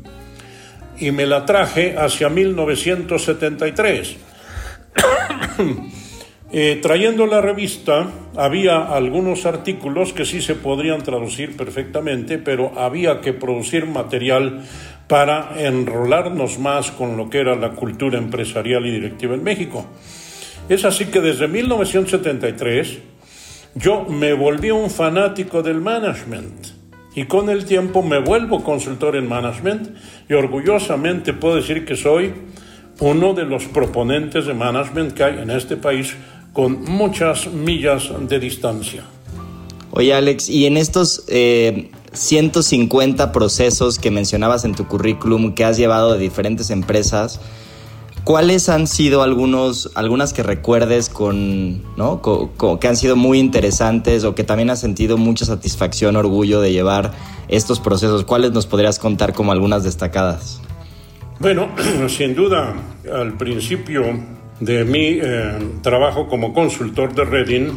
[0.98, 4.16] y me la traje hacia 1973.
[6.57, 13.20] Eh, trayendo la revista, había algunos artículos que sí se podrían traducir perfectamente, pero había
[13.20, 14.62] que producir material
[15.09, 19.85] para enrolarnos más con lo que era la cultura empresarial y directiva en México.
[20.68, 22.98] Es así que desde 1973
[23.74, 26.68] yo me volví un fanático del management
[27.14, 29.90] y con el tiempo me vuelvo consultor en management
[30.29, 32.33] y orgullosamente puedo decir que soy
[33.00, 36.14] uno de los proponentes de management que hay en este país
[36.55, 39.05] con muchas millas de distancia.
[39.90, 45.77] Oye Alex, y en estos eh, 150 procesos que mencionabas en tu currículum que has
[45.77, 47.40] llevado de diferentes empresas,
[48.25, 52.21] ¿cuáles han sido algunos, algunas que recuerdes con, ¿no?
[52.81, 57.13] que han sido muy interesantes o que también has sentido mucha satisfacción, orgullo de llevar
[57.49, 58.25] estos procesos?
[58.25, 60.61] ¿Cuáles nos podrías contar como algunas destacadas?
[61.39, 61.68] Bueno,
[62.09, 62.75] sin duda,
[63.12, 64.05] al principio
[64.61, 67.72] de mi eh, trabajo como consultor de Reading,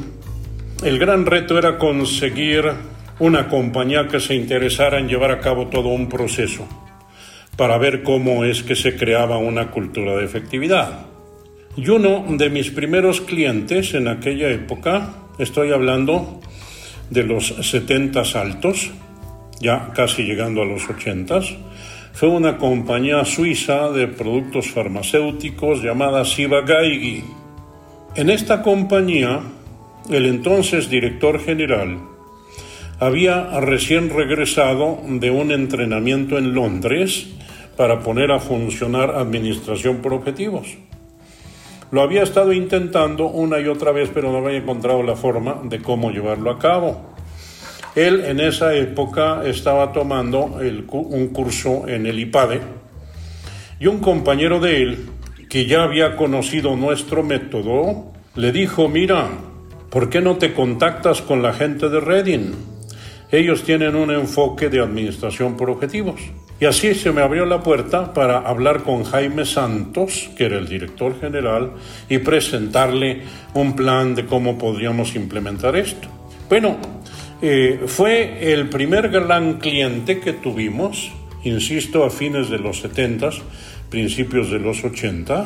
[0.84, 2.66] el gran reto era conseguir
[3.20, 6.68] una compañía que se interesara en llevar a cabo todo un proceso
[7.58, 11.08] para ver cómo es que se creaba una cultura de efectividad.
[11.76, 16.39] Y uno de mis primeros clientes en aquella época, estoy hablando
[17.10, 18.91] de los 70 altos,
[19.60, 21.39] ya casi llegando a los 80,
[22.14, 27.24] fue una compañía suiza de productos farmacéuticos llamada Siva Gaigi.
[28.16, 29.41] En esta compañía,
[30.10, 31.99] el entonces director general
[32.99, 37.28] había recién regresado de un entrenamiento en Londres
[37.78, 40.75] para poner a funcionar administración por objetivos.
[41.91, 45.80] Lo había estado intentando una y otra vez, pero no había encontrado la forma de
[45.80, 47.13] cómo llevarlo a cabo.
[47.95, 50.57] Él en esa época estaba tomando
[50.91, 52.59] un curso en el IPADE
[53.80, 55.09] y un compañero de él,
[55.49, 59.30] que ya había conocido nuestro método, le dijo, mira,
[59.89, 62.53] ¿por qué no te contactas con la gente de Reading?
[63.32, 66.19] Ellos tienen un enfoque de administración por objetivos.
[66.60, 70.68] Y así se me abrió la puerta para hablar con Jaime Santos, que era el
[70.68, 71.74] director general,
[72.10, 73.22] y presentarle
[73.53, 76.08] un plan de cómo podríamos implementar esto.
[76.49, 76.78] Bueno,
[77.43, 81.12] eh, fue el primer gran cliente que tuvimos,
[81.43, 83.30] insisto, a fines de los 70,
[83.91, 85.45] principios de los 80,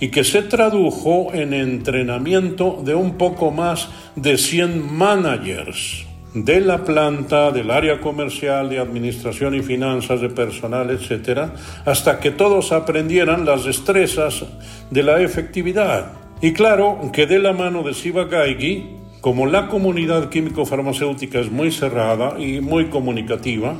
[0.00, 6.84] y que se tradujo en entrenamiento de un poco más de 100 managers de la
[6.84, 11.54] planta, del área comercial, de administración y finanzas, de personal, etcétera,
[11.84, 14.44] hasta que todos aprendieran las destrezas
[14.90, 16.12] de la efectividad.
[16.40, 21.72] Y claro que de la mano de Siva Gaigi, como la comunidad químico-farmacéutica es muy
[21.72, 23.74] cerrada y muy comunicativa,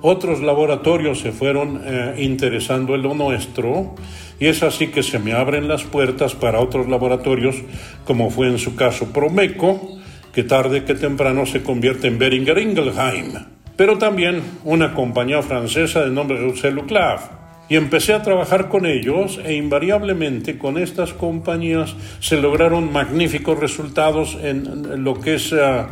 [0.00, 3.96] otros laboratorios se fueron eh, interesando en lo nuestro
[4.38, 7.56] y es así que se me abren las puertas para otros laboratorios,
[8.04, 9.97] como fue en su caso Promeco,
[10.32, 13.32] que tarde que temprano se convierte en Beringer Ingelheim,
[13.76, 19.38] pero también una compañía francesa de nombre Roussel Luclave y empecé a trabajar con ellos
[19.44, 25.86] e invariablemente con estas compañías se lograron magníficos resultados en lo que es eh,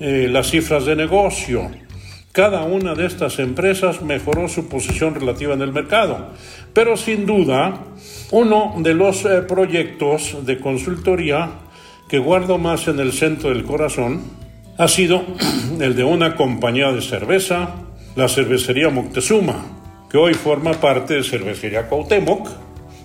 [0.00, 1.70] eh, las cifras de negocio.
[2.32, 6.30] Cada una de estas empresas mejoró su posición relativa en el mercado,
[6.72, 7.86] pero sin duda
[8.30, 11.50] uno de los eh, proyectos de consultoría
[12.10, 14.22] que guardo más en el centro del corazón
[14.76, 15.22] ha sido
[15.80, 17.76] el de una compañía de cerveza,
[18.16, 19.64] la cervecería Moctezuma,
[20.10, 22.48] que hoy forma parte de Cervecería Cuauhtémoc.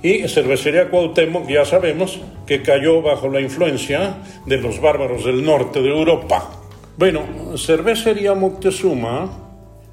[0.01, 5.83] Y Cervecería Cuauhtémoc ya sabemos que cayó bajo la influencia de los bárbaros del norte
[5.83, 6.49] de Europa.
[6.97, 7.21] Bueno,
[7.57, 9.29] Cervecería Moctezuma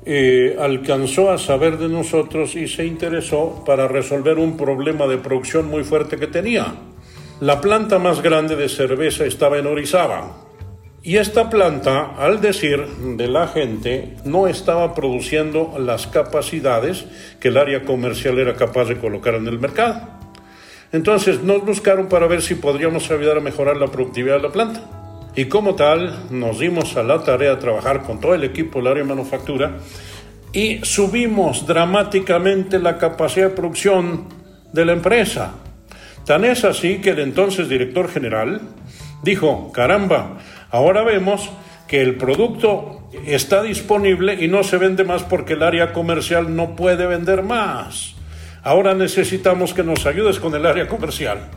[0.07, 5.69] eh, alcanzó a saber de nosotros y se interesó para resolver un problema de producción
[5.69, 6.75] muy fuerte que tenía.
[7.43, 10.31] La planta más grande de cerveza estaba en Orizaba,
[11.03, 17.05] y esta planta, al decir de la gente, no estaba produciendo las capacidades
[17.41, 20.03] que el área comercial era capaz de colocar en el mercado.
[20.93, 24.81] Entonces nos buscaron para ver si podríamos ayudar a mejorar la productividad de la planta.
[25.35, 28.87] Y como tal, nos dimos a la tarea de trabajar con todo el equipo del
[28.87, 29.79] área de manufactura
[30.53, 34.29] y subimos dramáticamente la capacidad de producción
[34.73, 35.55] de la empresa.
[36.27, 38.61] Tan es así que el entonces director general
[39.23, 40.39] dijo, caramba,
[40.73, 41.51] Ahora vemos
[41.87, 46.75] que el producto está disponible y no se vende más porque el área comercial no
[46.77, 48.15] puede vender más.
[48.63, 51.51] Ahora necesitamos que nos ayudes con el área comercial.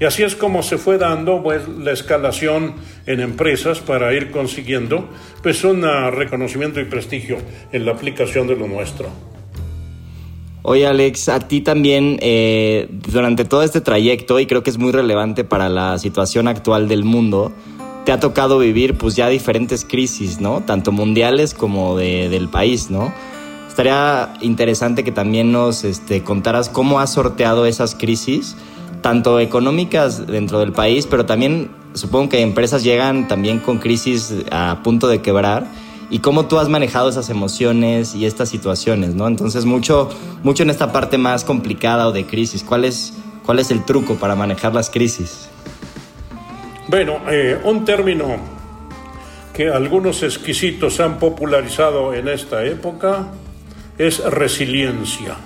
[0.00, 5.10] Y así es como se fue dando pues, la escalación en empresas para ir consiguiendo
[5.42, 7.36] pues, un reconocimiento y prestigio
[7.70, 9.10] en la aplicación de lo nuestro.
[10.64, 14.92] Oye Alex, a ti también eh, durante todo este trayecto, y creo que es muy
[14.92, 17.52] relevante para la situación actual del mundo,
[18.04, 20.60] te ha tocado vivir pues ya diferentes crisis, ¿no?
[20.60, 23.12] Tanto mundiales como de, del país, ¿no?
[23.68, 28.56] Estaría interesante que también nos este, contaras cómo has sorteado esas crisis,
[29.00, 34.80] tanto económicas dentro del país, pero también supongo que empresas llegan también con crisis a
[34.84, 35.66] punto de quebrar
[36.12, 39.26] y cómo tú has manejado esas emociones y estas situaciones, ¿no?
[39.26, 40.10] Entonces, mucho,
[40.42, 42.62] mucho en esta parte más complicada o de crisis.
[42.62, 43.14] ¿Cuál es,
[43.46, 45.48] cuál es el truco para manejar las crisis?
[46.86, 48.36] Bueno, eh, un término
[49.54, 53.28] que algunos exquisitos han popularizado en esta época
[53.96, 55.38] es resiliencia.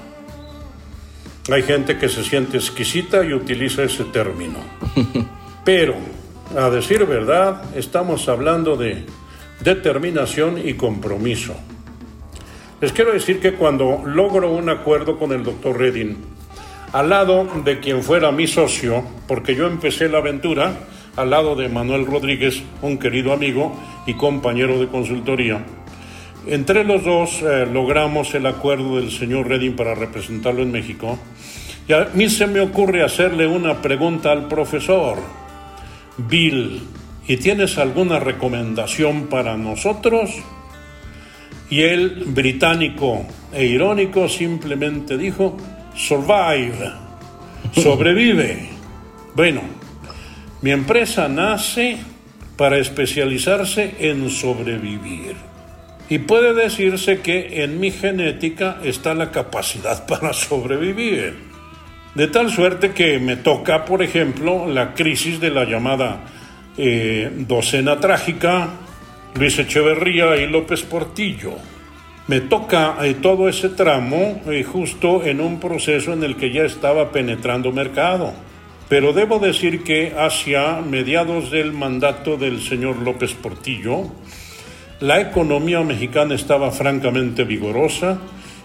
[1.48, 4.58] Hay gente que se siente exquisita y utiliza ese término.
[5.64, 5.94] Pero,
[6.58, 9.06] a decir verdad, estamos hablando de
[9.60, 11.54] determinación y compromiso.
[12.80, 16.16] Les quiero decir que cuando logro un acuerdo con el doctor Redding,
[16.92, 20.74] al lado de quien fuera mi socio, porque yo empecé la aventura,
[21.16, 23.74] al lado de Manuel Rodríguez, un querido amigo
[24.06, 25.64] y compañero de consultoría.
[26.46, 31.18] Entre los dos eh, logramos el acuerdo del señor Redding para representarlo en México.
[31.88, 35.18] Y a mí se me ocurre hacerle una pregunta al profesor.
[36.18, 36.82] Bill,
[37.28, 40.30] ¿y tienes alguna recomendación para nosotros?
[41.68, 45.56] Y él, británico e irónico, simplemente dijo,
[45.94, 46.92] survive,
[47.72, 48.68] sobrevive.
[49.34, 49.62] Bueno,
[50.62, 51.98] mi empresa nace
[52.56, 55.34] para especializarse en sobrevivir.
[56.08, 61.34] Y puede decirse que en mi genética está la capacidad para sobrevivir.
[62.14, 66.20] De tal suerte que me toca, por ejemplo, la crisis de la llamada
[66.78, 68.68] eh, docena trágica,
[69.34, 71.52] Luis Echeverría y López Portillo.
[72.28, 76.64] Me toca eh, todo ese tramo eh, justo en un proceso en el que ya
[76.64, 78.34] estaba penetrando mercado.
[78.88, 84.10] Pero debo decir que hacia mediados del mandato del señor López Portillo,
[85.00, 88.18] la economía mexicana estaba francamente vigorosa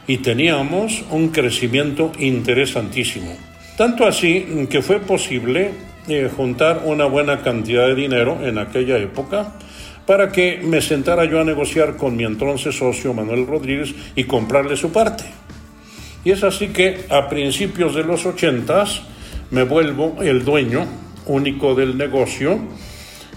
[0.08, 3.36] y teníamos un crecimiento interesantísimo.
[3.78, 5.72] Tanto así que fue posible
[6.08, 9.54] eh, juntar una buena cantidad de dinero en aquella época
[10.06, 14.76] para que me sentara yo a negociar con mi entonces socio Manuel Rodríguez y comprarle
[14.76, 15.26] su parte.
[16.24, 19.04] Y es así que a principios de los ochentas
[19.52, 20.86] me vuelvo el dueño
[21.26, 22.60] único del negocio,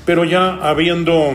[0.05, 1.35] pero ya habiendo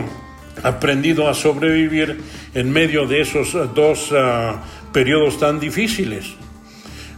[0.62, 2.20] aprendido a sobrevivir
[2.54, 4.62] en medio de esos dos ah,
[4.92, 6.34] periodos tan difíciles.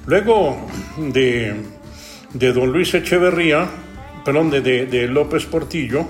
[0.06, 1.54] Luego de,
[2.34, 3.68] de don Luis Echeverría,
[4.24, 6.04] perdón, de, López Portillo,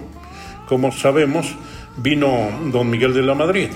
[0.67, 1.55] como sabemos,
[1.97, 3.69] vino don Miguel de la Madrid.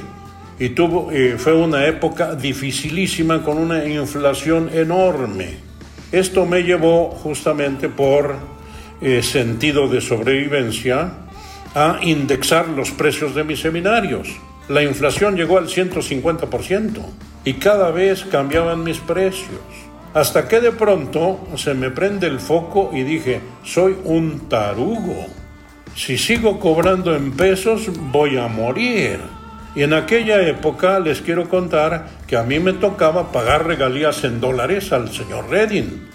[0.58, 0.74] Y
[1.12, 5.56] eh, fue una época dificilísima con una inflación enorme.
[6.12, 8.36] Esto me llevó justamente por
[9.00, 11.12] eh, sentido de sobrevivencia
[11.74, 14.28] a indexar los precios de mis seminarios.
[14.68, 17.02] La inflación llegó al 150%
[17.44, 19.60] y cada vez cambiaban mis precios.
[20.16, 25.26] Hasta que de pronto se me prende el foco y dije, soy un tarugo.
[25.94, 29.18] Si sigo cobrando en pesos, voy a morir.
[29.74, 34.40] Y en aquella época les quiero contar que a mí me tocaba pagar regalías en
[34.40, 36.08] dólares al señor Redding.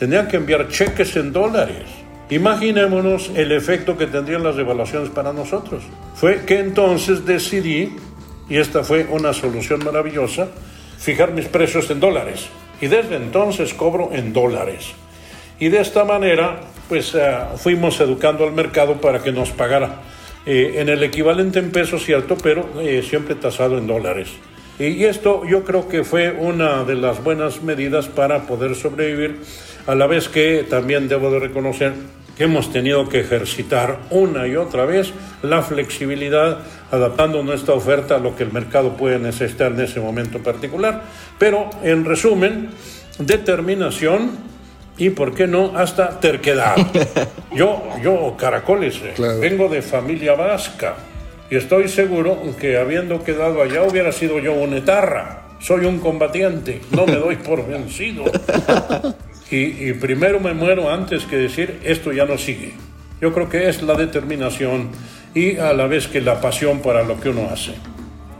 [0.00, 1.84] Tenía que enviar cheques en dólares.
[2.30, 5.84] Imaginémonos el efecto que tendrían las devaluaciones para nosotros.
[6.16, 7.94] Fue que entonces decidí,
[8.48, 10.48] y esta fue una solución maravillosa,
[10.98, 12.48] fijar mis precios en dólares.
[12.84, 14.92] Y desde entonces cobro en dólares.
[15.58, 20.02] Y de esta manera, pues eh, fuimos educando al mercado para que nos pagara
[20.44, 24.28] eh, en el equivalente en pesos, cierto, pero eh, siempre tasado en dólares.
[24.78, 29.40] Y esto yo creo que fue una de las buenas medidas para poder sobrevivir
[29.86, 31.94] a la vez que también debo de reconocer
[32.36, 35.12] que hemos tenido que ejercitar una y otra vez
[35.42, 36.58] la flexibilidad,
[36.90, 41.02] adaptando nuestra oferta a lo que el mercado puede necesitar en ese momento particular.
[41.38, 42.70] Pero, en resumen,
[43.18, 44.32] determinación
[44.96, 46.76] y, ¿por qué no?, hasta terquedad.
[47.54, 50.96] Yo, yo caracoles, eh, vengo de familia vasca
[51.48, 55.42] y estoy seguro que habiendo quedado allá hubiera sido yo un etarra.
[55.60, 58.24] Soy un combatiente, no me doy por vencido.
[59.50, 62.74] Y, primero me muero antes que decir esto ya no sigue.
[63.20, 64.90] Yo creo que es la determinación
[65.34, 67.74] y a la vez que la pasión para lo que uno hace.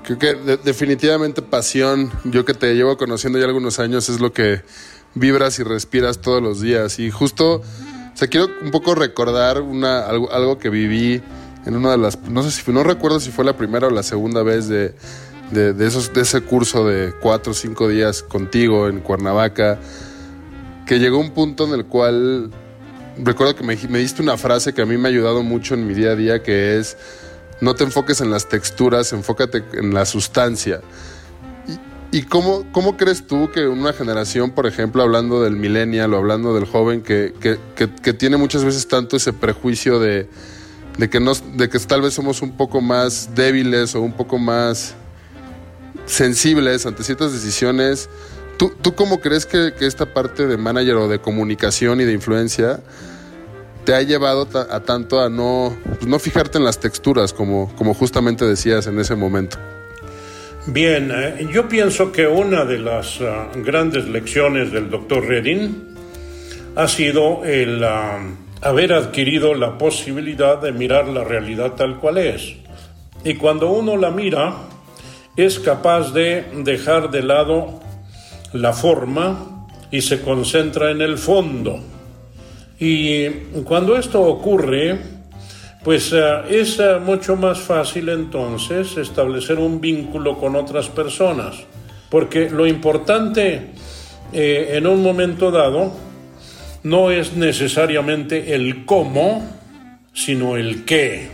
[0.03, 0.35] Creo que
[0.65, 4.63] definitivamente pasión, yo que te llevo conociendo ya algunos años, es lo que
[5.15, 6.99] vibras y respiras todos los días.
[6.99, 11.23] Y justo, o sea, quiero un poco recordar una, algo, algo que viví
[11.65, 14.03] en una de las, no sé si, no recuerdo si fue la primera o la
[14.03, 14.95] segunda vez de,
[15.51, 19.79] de, esos, de ese curso de cuatro o cinco días contigo en Cuernavaca
[20.87, 22.51] que llegó un punto en el cual
[23.19, 25.95] recuerdo que me, diste una frase que a mí me ha ayudado mucho en mi
[25.95, 26.97] día a día, que es,
[27.61, 30.81] no te enfoques en las texturas, enfócate en la sustancia.
[32.11, 36.55] ¿Y, cómo, cómo, crees tú que una generación, por ejemplo, hablando del millennial o hablando
[36.55, 40.29] del joven, que, que, tiene muchas veces tanto ese prejuicio de,
[40.97, 44.39] de, que nos, de que tal vez somos un poco más débiles o un poco
[44.39, 44.95] más
[46.07, 48.09] sensibles ante ciertas decisiones,
[48.57, 52.81] ¿Tú, ¿Tú cómo crees que, esta parte de manager o de comunicación y de influencia
[53.85, 57.95] te ha llevado a tanto a no, pues, no fijarte en las texturas, como, como
[57.95, 59.59] justamente decías en ese momento?
[60.67, 65.95] Bien, eh, yo pienso que una de las ah, grandes lecciones del doctor Redding
[66.77, 68.19] ha sido el ah,
[68.63, 72.55] haber adquirido la posibilidad de mirar la realidad tal cual es.
[73.25, 74.55] Y cuando uno la mira,
[75.37, 77.81] es capaz de dejar de lado
[78.55, 81.81] la forma y se concentra en el fondo.
[82.79, 83.29] Y
[83.65, 84.99] cuando esto ocurre,
[85.83, 91.57] pues eh, es eh, mucho más fácil entonces establecer un vínculo con otras personas,
[92.11, 93.71] porque lo importante
[94.33, 95.93] eh, en un momento dado
[96.83, 99.47] no es necesariamente el cómo,
[100.13, 101.29] sino el qué.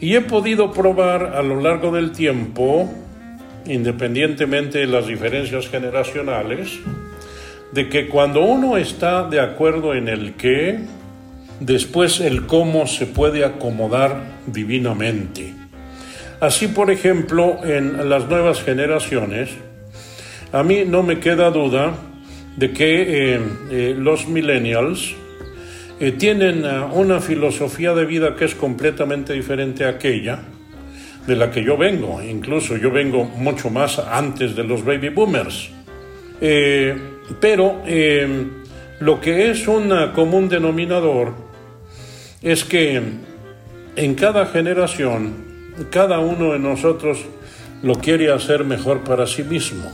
[0.00, 2.88] Y he podido probar a lo largo del tiempo
[3.68, 6.80] independientemente de las diferencias generacionales,
[7.72, 10.80] de que cuando uno está de acuerdo en el qué,
[11.60, 15.54] después el cómo se puede acomodar divinamente.
[16.40, 19.50] Así, por ejemplo, en las nuevas generaciones,
[20.52, 21.92] a mí no me queda duda
[22.56, 23.40] de que eh,
[23.70, 25.14] eh, los millennials
[26.00, 30.42] eh, tienen una filosofía de vida que es completamente diferente a aquella
[31.28, 32.20] de la que yo vengo.
[32.20, 35.70] Incluso yo vengo mucho más antes de los baby boomers.
[37.40, 37.82] pero
[39.00, 41.34] lo que es un común denominador
[42.42, 43.00] es que
[43.96, 45.46] en cada generación
[45.90, 47.24] cada uno de nosotros
[47.82, 49.90] lo quiere hacer mejor para sí mismo.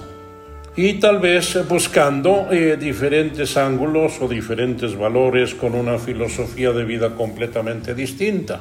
[0.76, 7.14] Y tal vez buscando eh, diferentes ángulos o diferentes valores con una filosofía de vida
[7.14, 8.60] completamente distinta.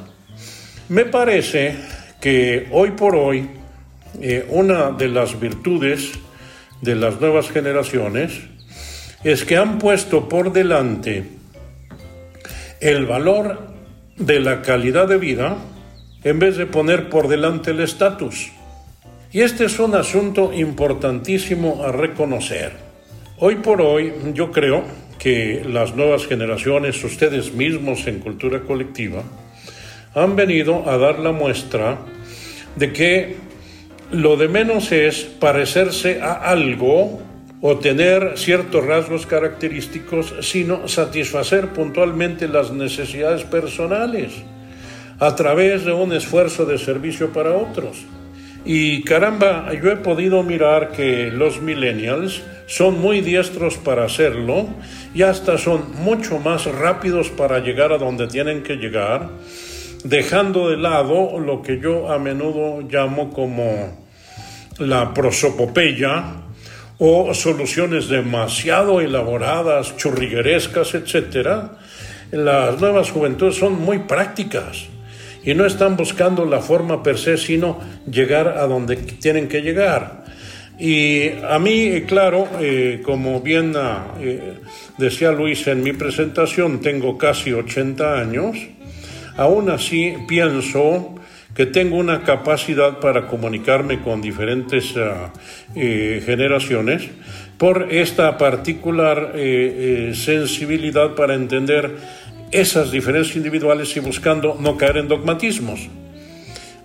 [0.88, 1.76] Me parece
[2.24, 3.46] que hoy por hoy
[4.18, 6.12] eh, una de las virtudes
[6.80, 8.40] de las nuevas generaciones
[9.24, 11.24] es que han puesto por delante
[12.80, 13.68] el valor
[14.16, 15.58] de la calidad de vida
[16.22, 18.52] en vez de poner por delante el estatus.
[19.30, 22.72] Y este es un asunto importantísimo a reconocer.
[23.36, 24.82] Hoy por hoy yo creo
[25.18, 29.22] que las nuevas generaciones, ustedes mismos en cultura colectiva,
[30.14, 31.98] han venido a dar la muestra
[32.76, 33.36] de que
[34.10, 37.20] lo de menos es parecerse a algo
[37.60, 44.32] o tener ciertos rasgos característicos, sino satisfacer puntualmente las necesidades personales
[45.18, 48.04] a través de un esfuerzo de servicio para otros.
[48.66, 54.66] Y caramba, yo he podido mirar que los millennials son muy diestros para hacerlo
[55.14, 59.28] y hasta son mucho más rápidos para llegar a donde tienen que llegar,
[60.04, 64.04] dejando de lado lo que yo a menudo llamo como
[64.78, 66.44] la prosopopeya
[66.98, 71.70] o soluciones demasiado elaboradas, churriguerescas, etc.
[72.30, 74.86] Las nuevas juventudes son muy prácticas
[75.42, 77.80] y no están buscando la forma per se, sino
[78.10, 80.24] llegar a donde tienen que llegar.
[80.78, 83.74] Y a mí, claro, eh, como bien
[84.20, 84.54] eh,
[84.98, 88.56] decía Luis en mi presentación, tengo casi 80 años,
[89.36, 91.14] aún así pienso
[91.54, 95.32] que tengo una capacidad para comunicarme con diferentes ah,
[95.74, 97.08] eh, generaciones
[97.58, 99.32] por esta particular
[100.12, 101.94] sensibilidad para entender
[102.50, 105.88] esas diferencias individuales y buscando no caer en dogmatismos.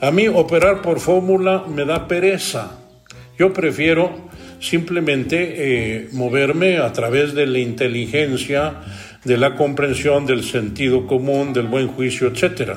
[0.02, 2.80] A mí operar por fórmula me da pereza.
[3.38, 4.30] Yo prefiero
[4.60, 8.76] simplemente eh, moverme a través de la inteligencia,
[9.24, 12.74] de la comprensión, del sentido común, del buen juicio, etc.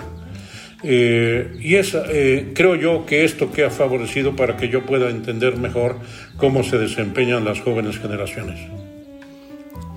[0.82, 5.10] Eh, y es, eh, creo yo que esto que ha favorecido para que yo pueda
[5.10, 5.96] entender mejor
[6.36, 8.58] cómo se desempeñan las jóvenes generaciones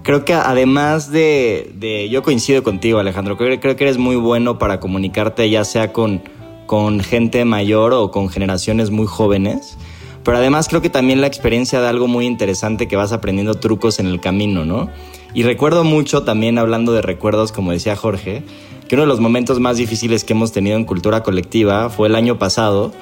[0.05, 5.49] creo que además de, yo coincido contigo Alejandro, creo, que eres muy bueno para comunicarte
[5.49, 6.21] ya sea con,
[6.67, 9.77] con gente mayor o con generaciones muy jóvenes,
[10.23, 13.99] pero además creo que también la experiencia de algo muy interesante que vas aprendiendo trucos
[13.99, 14.91] en el camino, ¿no?
[15.35, 18.41] Y recuerdo mucho también hablando de recuerdos, como decía Jorge,
[18.87, 22.15] que uno de los momentos más difíciles que hemos tenido en cultura colectiva fue el
[22.15, 22.93] año pasado,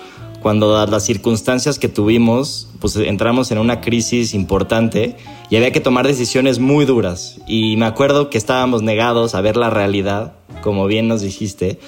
[0.42, 5.16] cuando las circunstancias que tuvimos, pues entramos en una crisis importante
[5.50, 7.40] y había que tomar decisiones muy duras.
[7.48, 11.80] Y me acuerdo que estábamos negados a ver la realidad, como bien nos dijiste,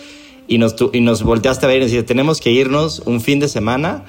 [0.47, 3.39] y nos, y nos volteaste a ver y nos dijiste, tenemos que irnos un fin
[3.39, 4.05] de semana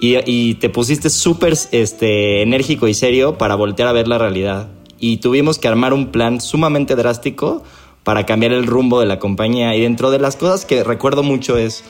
[0.00, 4.68] y, y te pusiste súper este, enérgico y serio para voltear a ver la realidad.
[4.98, 7.62] Y tuvimos que armar un plan sumamente drástico
[8.04, 9.74] para cambiar el rumbo de la compañía.
[9.74, 11.82] Y dentro de las cosas que recuerdo mucho es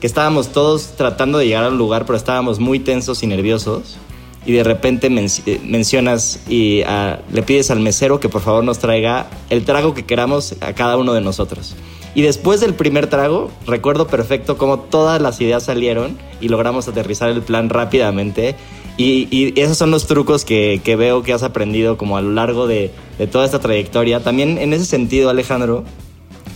[0.00, 3.98] que estábamos todos tratando de llegar al lugar, pero estábamos muy tensos y nerviosos.
[4.46, 8.78] Y de repente eh, mencionas y ah, le pides al mesero que por favor nos
[8.78, 11.76] traiga el trago que queramos a cada uno de nosotros.
[12.14, 17.28] Y después del primer trago, recuerdo perfecto cómo todas las ideas salieron y logramos aterrizar
[17.28, 18.56] el plan rápidamente.
[19.00, 22.90] Y, esos son los trucos que, veo que has aprendido como a lo largo de,
[23.30, 24.20] toda esta trayectoria.
[24.20, 25.84] También en ese sentido, Alejandro,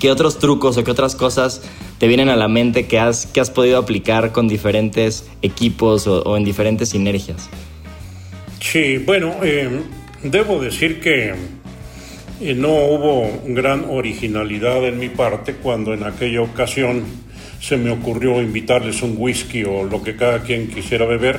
[0.00, 1.62] ¿qué otros trucos o qué otras cosas
[1.98, 6.36] te vienen a la mente que has, que has podido aplicar con diferentes equipos o,
[6.36, 7.48] en diferentes sinergias?
[8.60, 9.68] Sí, bueno, eh,
[10.24, 11.34] debo decir que
[12.40, 17.04] eh, no hubo gran originalidad en mi parte cuando en aquella ocasión
[17.60, 21.38] se me ocurrió invitarles un whisky o lo que cada quien quisiera beber.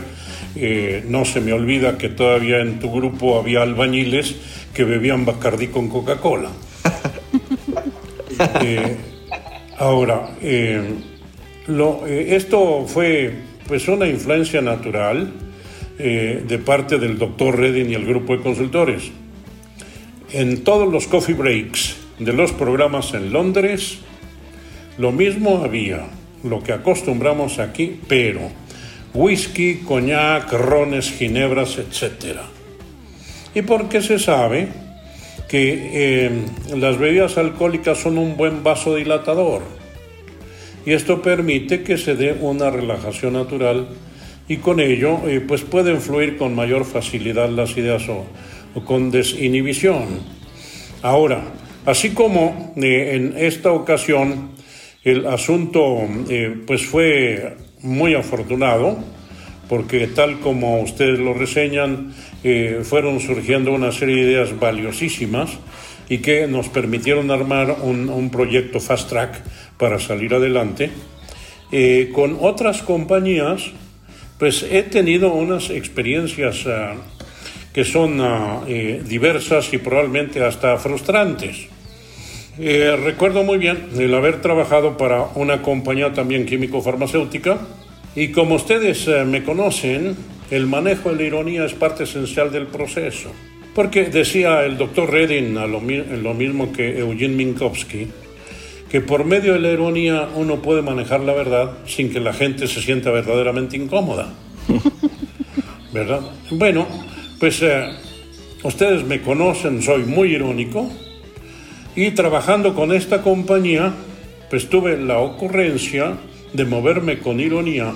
[0.56, 4.36] Eh, no se me olvida que todavía en tu grupo había albañiles
[4.74, 6.49] que bebían Bacardí con Coca-Cola.
[9.78, 10.82] Ahora, eh,
[11.68, 13.34] eh, esto fue
[13.68, 15.32] pues una influencia natural
[15.97, 19.12] eh, de parte del doctor Redding y el grupo de consultores.
[20.32, 23.99] En todos los coffee breaks de los programas en Londres,
[24.97, 26.08] lo mismo había,
[26.43, 28.41] lo que acostumbramos aquí, pero
[29.14, 32.39] whisky, coñac, rones, ginebras, etc.
[33.53, 34.70] Y porque se sabe
[35.47, 36.32] que eh,
[36.76, 39.61] las bebidas alcohólicas son un buen vasodilatador
[40.86, 43.88] y esto permite que se dé una relajación natural
[44.47, 48.26] y con ello eh, pues pueden fluir con mayor facilidad las ideas o,
[48.84, 50.22] con desinhibición.
[51.03, 51.43] Ahora,
[51.86, 54.51] así como eh, en esta ocasión
[55.03, 55.99] el asunto
[56.66, 58.97] pues fue muy afortunado,
[59.69, 62.13] porque tal como ustedes lo reseñan,
[62.43, 65.51] eh, fueron surgiendo una serie de ideas valiosísimas
[66.09, 69.41] y que nos permitieron armar un, proyecto fast track
[69.77, 70.89] para salir adelante.
[71.71, 73.71] Eh, con otras compañías,
[74.38, 76.95] pues he tenido unas experiencias ah,
[77.73, 81.72] que son ah, eh, diversas y probablemente hasta frustrantes.
[82.58, 87.60] Recuerdo muy bien el haber trabajado para una compañía también químico-farmacéutica
[88.16, 90.16] y como ustedes eh, me conocen,
[90.51, 93.32] el manejo de la ironía es parte esencial del proceso.
[93.74, 98.08] Porque decía el doctor Redin lo, lo mismo que Eugene Minkowski,
[98.88, 102.68] que por medio de la ironía uno puede manejar la verdad sin que la gente
[102.68, 104.32] se sienta verdaderamente incómoda.
[105.91, 106.22] ¿Verdad?
[106.51, 106.88] Bueno,
[107.39, 107.88] pues eh,
[108.62, 110.91] ustedes me conocen, soy muy irónico
[111.95, 113.93] y trabajando con esta compañía,
[114.49, 116.17] pues tuve la ocurrencia
[116.53, 117.93] de moverme con ironía,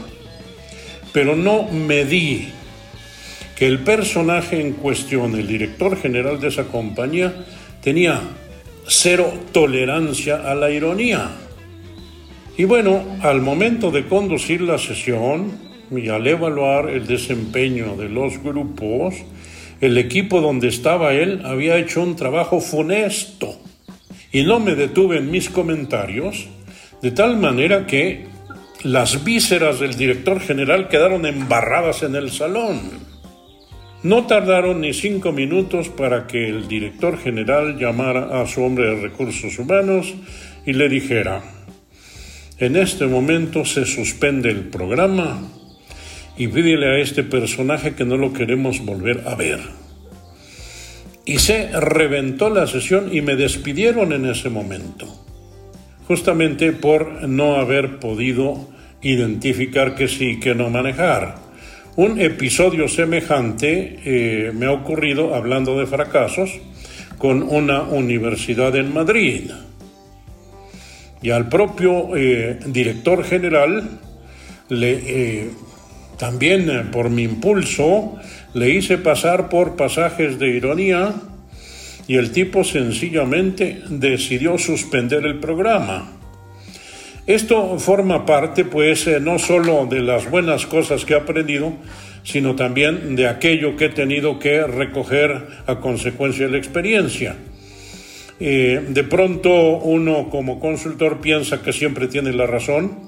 [1.14, 2.50] pero no me di
[3.56, 7.34] que el personaje en cuestión, el director general de esa compañía,
[7.82, 8.22] tenía
[8.88, 11.32] cero tolerancia a la ironía.
[12.56, 15.54] Y bueno, al momento de conducir la sesión
[15.92, 19.16] y al evaluar el desempeño de los grupos,
[19.82, 23.57] el equipo donde estaba él había hecho un trabajo funesto.
[24.38, 26.46] Y no me detuve en mis comentarios,
[27.02, 28.28] de tal manera que
[28.84, 32.80] las vísceras del director general quedaron embarradas en el salón.
[34.04, 39.02] No tardaron ni cinco minutos para que el director general llamara a su hombre de
[39.02, 40.14] recursos humanos
[40.68, 41.42] y le dijera,
[42.60, 45.50] en este momento se suspende el programa
[46.38, 49.87] y pídele a este personaje que no lo queremos volver a ver.
[51.28, 55.28] Y se reventó la sesión y me despidieron en ese momento
[56.08, 58.70] justamente por no haber podido
[59.02, 61.36] identificar que sí y que no manejar.
[61.98, 66.52] Un episodio semejante eh, me ha ocurrido, hablando de fracasos,
[67.18, 69.52] con una universidad en Madrid.
[71.22, 74.00] Y al propio eh, director general,
[74.70, 75.50] le, eh,
[76.18, 78.16] también por mi impulso,
[78.58, 81.14] le hice pasar por pasajes de ironía
[82.08, 86.14] y el tipo sencillamente decidió suspender el programa.
[87.28, 91.74] Esto forma parte, pues, eh, no solo de las buenas cosas que he aprendido,
[92.24, 97.36] sino también de aquello que he tenido que recoger a consecuencia de la experiencia.
[98.40, 103.00] Eh, de pronto uno como consultor piensa que siempre tiene la razón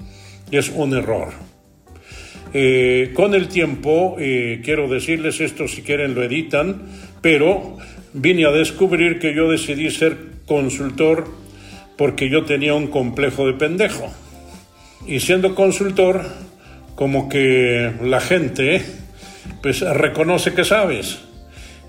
[0.52, 1.49] y es un error.
[2.54, 6.82] Eh, con el tiempo, quiero decirles esto si quieren lo editan,
[7.22, 7.78] pero
[8.14, 11.28] vine a descubrir que yo decidí ser consultor
[11.98, 14.12] porque yo tenía un complejo de pendejo.
[15.06, 16.26] Y siendo consultor,
[16.96, 18.84] como que la gente
[19.62, 21.20] pues reconoce que sabes.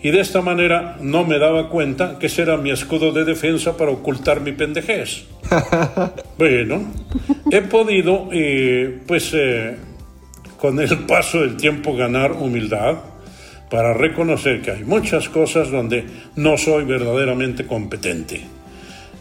[0.03, 3.77] Y de esta manera no me daba cuenta que ese era mi escudo de defensa
[3.77, 5.25] para ocultar mi pendejez.
[6.39, 6.93] bueno,
[7.51, 9.77] he podido, eh, pues, eh,
[10.61, 12.97] con el paso del tiempo ganar humildad
[13.71, 16.05] para reconocer que hay muchas cosas donde
[16.37, 18.43] no soy verdaderamente competente.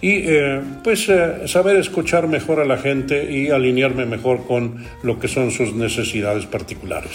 [0.01, 5.19] Y eh, pues eh, saber escuchar mejor a la gente y alinearme mejor con lo
[5.19, 7.11] que son sus necesidades particulares.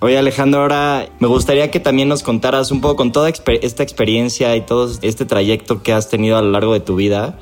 [0.00, 4.54] Oye Alejandro, ahora me gustaría que también nos contaras un poco con toda esta experiencia
[4.56, 7.38] y todo este trayecto que has tenido a lo largo de tu vida,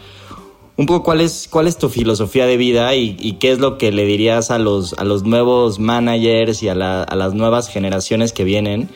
[0.77, 3.93] un poco cuál es, cuál es tu filosofía de vida y, qué es lo que
[3.93, 8.89] le dirías a los, a los nuevos managers y a, las nuevas generaciones que vienen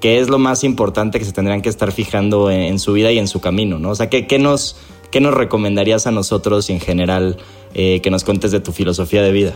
[0.00, 3.18] qué es lo más importante que se tendrían que estar fijando en, su vida y
[3.18, 3.90] en su camino, ¿no?
[3.90, 4.78] O sea, ¿qué, nos,
[5.10, 7.36] qué nos recomendarías a nosotros en general
[7.74, 9.52] eh, que nos cuentes de tu filosofía de vida?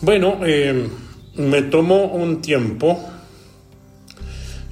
[0.00, 0.88] Bueno, eh,
[1.34, 2.98] me tomó un tiempo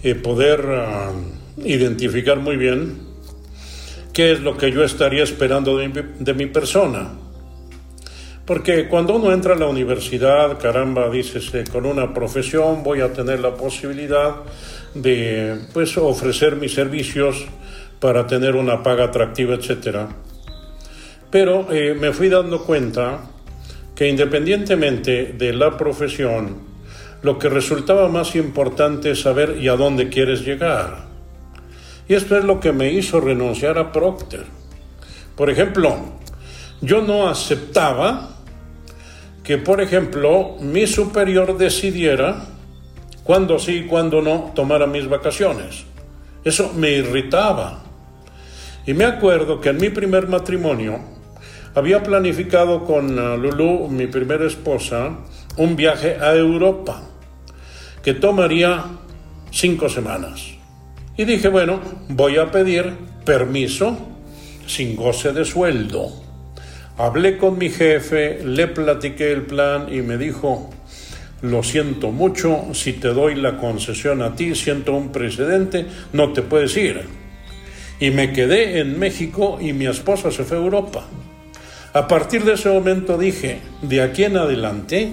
[0.03, 1.13] eh, poder ah,
[1.59, 3.14] identificar muy bien
[4.15, 7.11] qué es lo que yo estaría esperando de mi persona.
[8.47, 13.41] Porque cuando uno entra a la universidad, caramba, dices, con una profesión voy a tener
[13.41, 14.37] la posibilidad
[14.95, 17.47] de pues, ofrecer mis servicios
[18.01, 20.09] para tener una paga atractiva, etc.
[21.31, 23.31] Pero eh, me fui dando cuenta
[23.95, 26.59] que independientemente de la profesión,
[27.23, 31.14] lo que resultaba más importante es saber y a dónde quieres llegar.
[32.09, 34.45] Y esto es lo que me hizo renunciar a Procter.
[35.37, 35.97] Por ejemplo,
[36.81, 38.37] yo no aceptaba
[39.43, 42.45] que, por ejemplo, mi superior decidiera
[43.25, 45.85] cuándo sí y cuándo no tomara mis vacaciones.
[46.45, 47.83] Eso me irritaba.
[48.87, 51.01] Y me acuerdo que en mi primer matrimonio
[51.75, 55.11] había planificado con uh, Lulu, mi primera esposa,
[55.57, 57.03] un viaje a Europa
[58.03, 58.85] que tomaría
[59.51, 60.54] cinco semanas.
[61.17, 62.93] Y dije, bueno, voy a pedir
[63.25, 63.97] permiso
[64.67, 66.13] sin goce de sueldo.
[66.97, 70.71] Hablé con mi jefe, le platiqué el plan y me dijo,
[71.43, 76.43] lo siento mucho, si te doy la concesión a ti, siento un precedente, no te
[76.43, 77.03] puedes ir.
[78.01, 81.05] Y me quedé en México y mi esposa se fue a Europa.
[81.93, 85.13] A partir de ese momento dije, de aquí en adelante,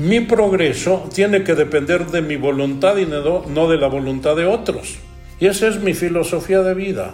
[0.00, 4.96] mi progreso tiene que depender de mi voluntad y no de la voluntad de otros.
[5.38, 7.12] Y esa es mi filosofía de vida.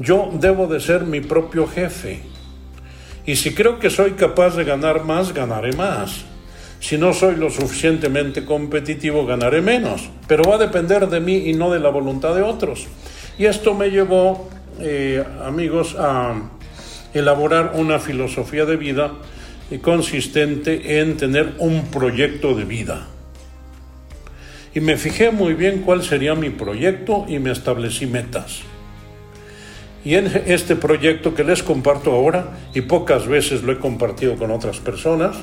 [0.00, 2.22] Yo debo de ser mi propio jefe.
[3.24, 6.24] Y si creo que soy capaz de ganar más, ganaré más.
[6.80, 10.10] Si no soy lo suficientemente competitivo, ganaré menos.
[10.26, 12.88] Pero va a depender de mí y no de la voluntad de otros.
[13.38, 14.48] Y esto me llevó,
[14.80, 16.34] eh, amigos, a
[17.14, 19.12] elaborar una filosofía de vida
[19.76, 23.06] consistente en tener un proyecto de vida.
[24.74, 28.62] Y me fijé muy bien cuál sería mi proyecto y me establecí metas.
[30.04, 34.50] Y en este proyecto que les comparto ahora, y pocas veces lo he compartido con
[34.50, 35.36] otras personas,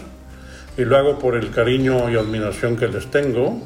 [0.78, 3.62] y lo hago por el cariño y admiración que les tengo,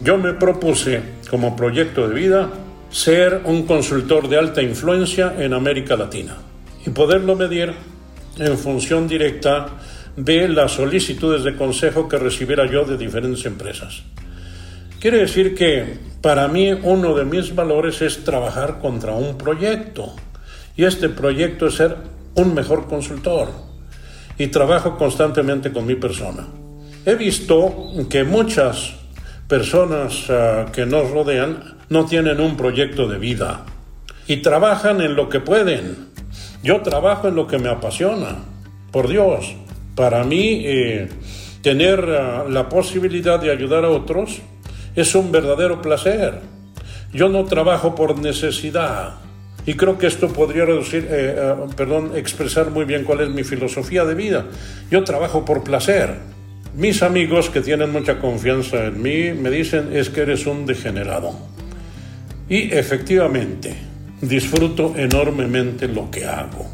[0.00, 2.50] yo me propuse como proyecto de vida
[2.90, 6.36] ser un consultor de alta influencia en América Latina
[6.86, 7.74] y poderlo medir
[8.38, 9.66] en función directa
[10.16, 14.02] de las solicitudes de consejo que recibiera yo de diferentes empresas.
[15.00, 20.14] Quiere decir que para mí uno de mis valores es trabajar contra un proyecto
[20.76, 21.96] y este proyecto es ser
[22.34, 23.50] un mejor consultor
[24.38, 26.46] y trabajo constantemente con mi persona.
[27.04, 28.94] He visto que muchas
[29.46, 33.66] personas ah, que nos rodean no tienen un proyecto de vida
[34.26, 36.13] y trabajan en lo que pueden,
[36.64, 38.38] yo trabajo en lo que me apasiona,
[38.90, 39.54] por Dios.
[39.94, 41.10] Para mí, eh,
[41.60, 44.40] tener ah, la posibilidad de ayudar a otros
[44.96, 46.40] es un verdadero placer.
[47.12, 49.16] Yo no trabajo por necesidad.
[49.66, 53.44] Y creo que esto podría reducir, eh, ah, perdón, expresar muy bien cuál es mi
[53.44, 54.46] filosofía de vida.
[54.90, 56.14] Yo trabajo por placer.
[56.74, 61.32] Mis amigos que tienen mucha confianza en mí me dicen es que eres un degenerado.
[62.48, 63.76] Y efectivamente,
[64.28, 66.66] disfruto enormemente lo que hago.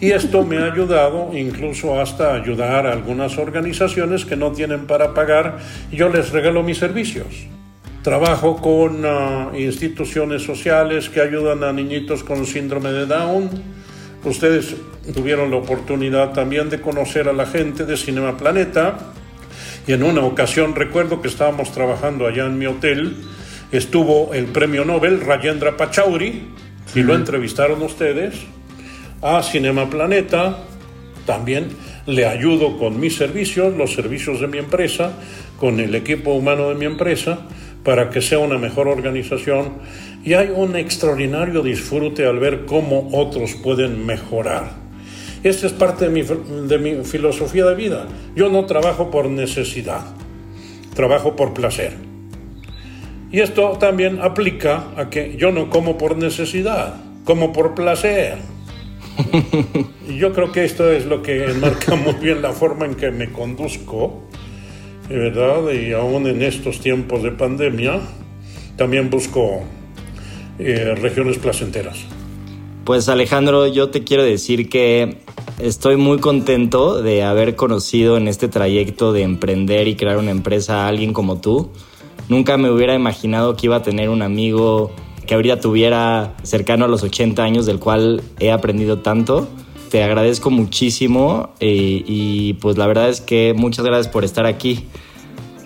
[0.00, 5.14] Y esto me ha ayudado incluso hasta ayudar a algunas organizaciones que no tienen para
[5.14, 5.58] pagar.
[5.90, 7.26] Yo les regalo mis servicios.
[8.02, 13.50] Trabajo con ah, instituciones sociales que ayudan a niñitos con síndrome de Down.
[14.24, 14.76] Ustedes
[15.12, 18.98] tuvieron la oportunidad también de conocer a la gente de Cinema Planeta.
[19.86, 23.16] Y en una ocasión recuerdo que estábamos trabajando allá en mi hotel
[23.72, 26.42] estuvo el premio Nobel Rajendra Pachauri,
[26.94, 28.34] y lo entrevistaron ustedes,
[29.22, 30.58] a Cinema Planeta,
[31.26, 31.68] también
[32.06, 35.12] le ayudo con mis servicios, los servicios de mi empresa,
[35.58, 37.46] con el equipo humano de mi empresa,
[37.84, 39.74] para que sea una mejor organización
[40.24, 44.72] y hay un extraordinario disfrute al ver cómo otros pueden mejorar.
[45.42, 48.06] Esta es parte de mi, de mi filosofía de vida.
[48.36, 50.02] Yo no trabajo por necesidad,
[50.94, 52.09] trabajo por placer.
[53.32, 58.38] Y esto también aplica a que yo no como por necesidad, como por placer.
[60.18, 63.30] yo creo que esto es lo que enmarca muy bien la forma en que me
[63.30, 64.22] conduzco,
[65.08, 65.70] ¿verdad?
[65.72, 68.00] Y aún en estos tiempos de pandemia,
[68.76, 69.62] también busco
[70.58, 71.98] eh, regiones placenteras.
[72.84, 75.18] Pues Alejandro, yo te quiero decir que
[75.60, 80.84] estoy muy contento de haber conocido en este trayecto de emprender y crear una empresa
[80.84, 81.70] a alguien como tú
[82.30, 84.92] Nunca me hubiera imaginado que iba a tener un amigo
[85.26, 89.48] que ahorita tuviera cercano a los 80 años, del cual he aprendido tanto.
[89.90, 94.86] Te agradezco muchísimo eh, y pues la verdad es que muchas gracias por estar aquí.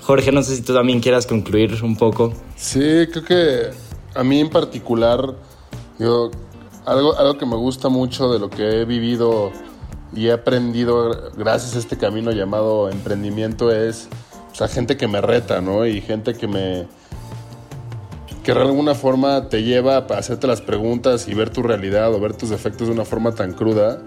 [0.00, 2.32] Jorge, no sé si tú también quieras concluir un poco.
[2.56, 2.80] Sí,
[3.12, 3.70] creo que
[4.14, 5.34] a mí en particular,
[5.98, 6.30] yo,
[6.86, 9.52] algo, algo que me gusta mucho de lo que he vivido
[10.14, 14.08] y he aprendido gracias a este camino llamado emprendimiento es
[14.54, 15.84] o sea, gente que me reta, ¿no?
[15.84, 16.86] Y gente que me,
[18.44, 22.20] que de alguna forma te lleva a hacerte las preguntas y ver tu realidad o
[22.20, 24.00] ver tus defectos de una forma tan cruda.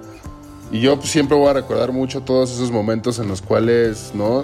[0.72, 4.43] Y yo pues, siempre voy a recordar mucho todos esos momentos en los cuales, ¿no?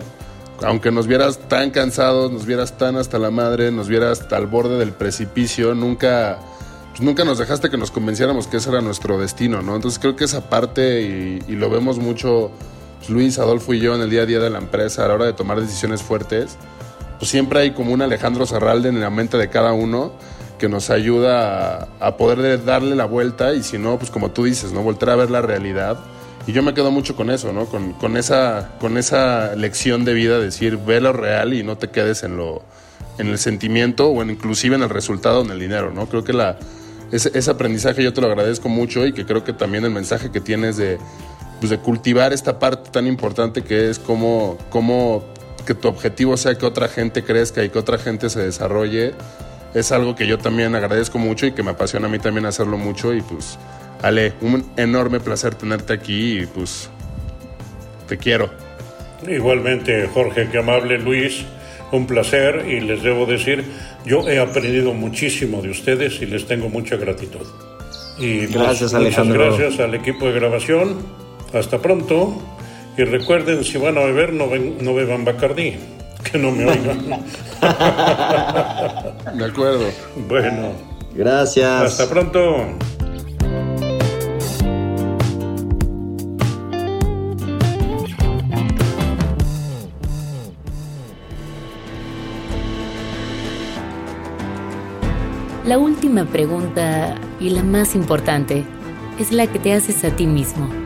[0.62, 4.48] Aunque nos vieras tan cansados, nos vieras tan hasta la madre, nos vieras hasta al
[4.48, 6.40] borde del precipicio, nunca,
[6.90, 9.78] pues, nunca nos dejaste que nos convenciéramos que ese era nuestro destino, ¿no?
[9.78, 12.52] Entonces creo que esa parte, y, lo vemos mucho
[13.10, 15.26] Luis, Adolfo y yo en el día a día de la empresa a la hora
[15.26, 16.58] de tomar decisiones fuertes,
[17.20, 20.14] pues siempre hay como un Alejandro Zarralde en la mente de cada uno
[20.58, 24.72] que nos ayuda a, poder darle la vuelta y si no, pues como tú dices,
[24.72, 24.82] ¿no?
[24.82, 26.00] Volver a ver la realidad.
[26.48, 27.66] Y yo me quedo mucho con eso, ¿no?
[27.66, 31.90] Con, con, esa, con esa lección de vida, decir, ve lo real y no te
[31.90, 32.62] quedes en, lo,
[33.18, 36.08] en el sentimiento o en, inclusive en el resultado, en el dinero, ¿no?
[36.08, 36.58] Creo que la,
[37.12, 40.32] ese, ese aprendizaje yo te lo agradezco mucho y que creo que también el mensaje
[40.32, 40.98] que tienes de,
[41.60, 45.24] pues de cultivar esta parte tan importante que es cómo, cómo
[45.66, 49.14] que tu objetivo sea que otra gente crezca y que otra gente se desarrolle,
[49.74, 52.78] es algo que yo también agradezco mucho y que me apasiona a mí también hacerlo
[52.78, 53.58] mucho y pues
[54.02, 56.90] Ale, un enorme placer tenerte aquí y pues
[58.08, 58.50] te quiero.
[59.28, 61.46] Igualmente, Jorge, qué amable Luis,
[61.94, 63.64] un placer y les debo decir,
[64.06, 67.48] yo he aprendido muchísimo de ustedes y les tengo mucha gratitud.
[68.20, 69.46] Y pues, gracias, Alejandro.
[69.46, 71.23] Muchas gracias al equipo de grabación.
[71.54, 72.34] Hasta pronto.
[72.98, 74.48] Y recuerden, si van a beber, no,
[74.82, 75.76] no beban Bacardí,
[76.24, 77.24] que no me oigan.
[79.38, 79.86] De acuerdo.
[80.28, 80.74] Bueno.
[81.16, 82.00] Gracias.
[82.00, 82.58] Hasta pronto.
[95.66, 98.66] La última pregunta y la más importante
[99.18, 100.83] es la que te haces a ti mismo.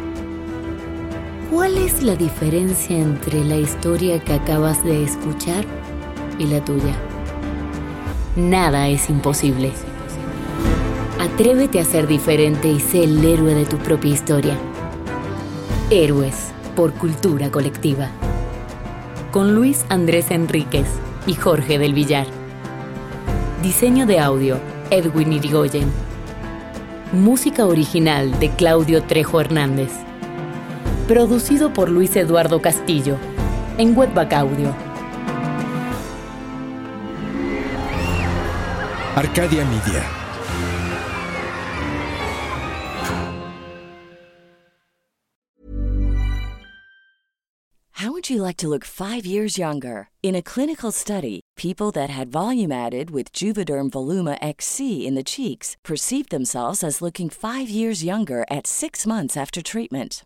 [1.88, 5.64] ¿Cuál es la diferencia entre la historia que acabas de escuchar
[6.38, 6.94] y la tuya?
[8.36, 9.72] Nada es imposible.
[11.18, 14.58] Atrévete a ser diferente y sé el héroe de tu propia historia.
[15.90, 18.10] Héroes por cultura colectiva.
[19.32, 20.88] Con Luis Andrés Enríquez
[21.26, 22.28] y Jorge del Villar.
[23.64, 24.60] Diseño de audio,
[24.90, 25.90] Edwin Irigoyen.
[27.14, 29.94] Música original de Claudio Trejo Hernández.
[31.08, 33.18] Producido por Luis Eduardo Castillo
[33.78, 34.76] en Webback Audio.
[39.16, 40.04] Arcadia Media.
[47.92, 50.10] How would you like to look five years younger?
[50.22, 55.24] In a clinical study, people that had volume added with Juvederm Voluma XC in the
[55.24, 60.26] cheeks perceived themselves as looking five years younger at six months after treatment.